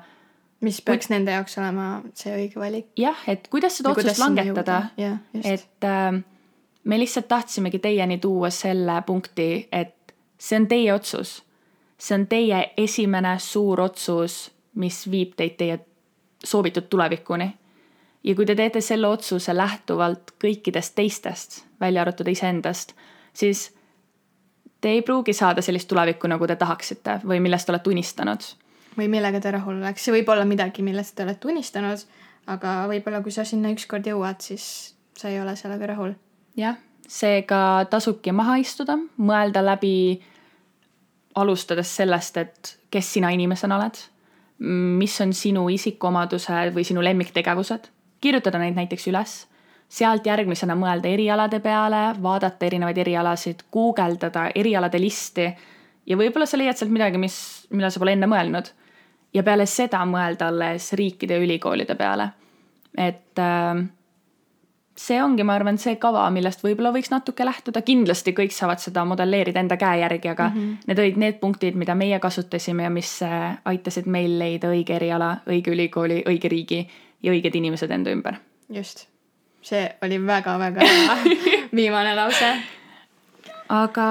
[0.61, 2.89] mis peaks nende jaoks olema see õige valik.
[2.99, 6.23] jah, et kuidas seda otsust langetada et äh,
[6.85, 11.43] me lihtsalt tahtsimegi teieni tuua selle punkti, et see on teie otsus.
[11.99, 15.79] see on teie esimene suur otsus, mis viib teid teie
[16.45, 17.55] soovitud tulevikuni.
[18.27, 22.93] Ja kui te teete selle otsuse lähtuvalt kõikidest teistest, välja arvatud iseendast,
[23.33, 23.69] siis
[24.81, 28.49] te ei pruugi saada sellist tulevikku, nagu te tahaksite või millest olete unistanud.
[28.97, 32.03] Või millega te rahul oleks, see võib olla midagi, millest te olete unistanud,
[32.51, 36.15] aga võib-olla kui sa sinna ükskord jõuad, siis sa ei ole sellega rahul.
[36.57, 40.23] jah, seega tasubki maha istuda, mõelda läbi,
[41.37, 43.99] alustades sellest, et kes sina inimesena oled,
[45.03, 49.37] mis on sinu isikuomadused või sinu lemmiktegevused, kirjutada neid näiteks üles,
[49.89, 55.47] sealt järgmisena mõelda erialade peale, vaadata erinevaid erialasid, guugeldada erialade listi
[56.07, 57.37] ja võib-olla sa leiad sealt midagi, mis,
[57.71, 58.73] millele sa pole enne mõelnud.
[59.35, 62.31] ja peale seda mõelda alles riikide ja ülikoolide peale.
[62.97, 63.85] et äh,
[64.97, 69.05] see ongi, ma arvan, see kava, millest võib-olla võiks natuke lähtuda, kindlasti kõik saavad seda
[69.05, 70.77] modelleerida enda käe järgi, aga mm -hmm.
[70.87, 75.37] need olid need punktid, mida meie kasutasime ja mis äh, aitasid meil leida õige eriala,
[75.47, 76.89] õige ülikooli, õige riigi
[77.23, 78.41] ja õiged inimesed enda ümber.
[78.73, 79.07] just,
[79.63, 80.89] see oli väga-väga
[81.79, 82.53] viimane lause.
[83.69, 84.07] aga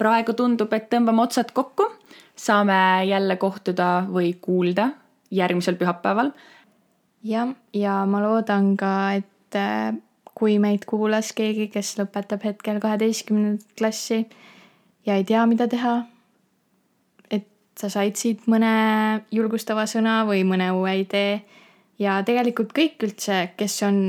[0.00, 1.86] praegu tundub, et tõmbame otsad kokku,
[2.36, 4.90] saame jälle kohtuda või kuulda
[5.30, 6.32] järgmisel pühapäeval.
[7.24, 9.94] jah, ja ma loodan ka, et äh,
[10.34, 14.24] kui meid kuulas keegi, kes lõpetab hetkel kaheteistkümnendat klassi
[15.06, 15.98] ja ei tea, mida teha,
[17.30, 18.72] et sa said siit mõne
[19.34, 21.42] julgustava sõna või mõne uue idee
[22.00, 24.00] ja tegelikult kõik üldse, kes on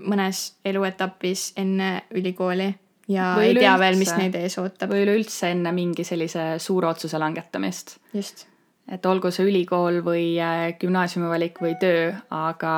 [0.00, 2.70] mõnes eluetapis enne ülikooli
[3.10, 4.92] ja Või ei tea veel, mis neid ees ootab.
[4.92, 8.46] või üleüldse enne mingi sellise suure otsuse langetamist just,
[8.88, 12.74] et olgu see ülikool või äh, gümnaasiumivalik või töö, aga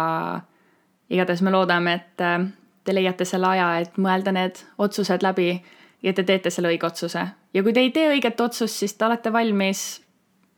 [1.13, 2.47] igatahes me loodame, et äh,
[2.85, 5.55] te leiate selle aja, et mõelda need otsused läbi
[6.03, 7.27] ja te teete selle õige otsuse.
[7.55, 10.01] ja kui te ei tee õiget otsust, siis te olete valmis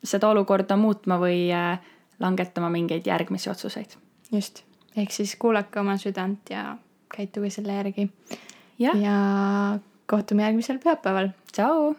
[0.05, 1.79] seda olukorda muutma või äh,
[2.21, 3.99] langetama mingeid järgmisi otsuseid.
[4.33, 4.63] just.
[4.97, 6.77] ehk siis kuulake oma südant ja
[7.17, 8.09] käituge selle järgi.
[8.79, 8.95] ja
[10.07, 11.29] kohtume järgmisel pühapäeval.
[11.53, 11.95] tšau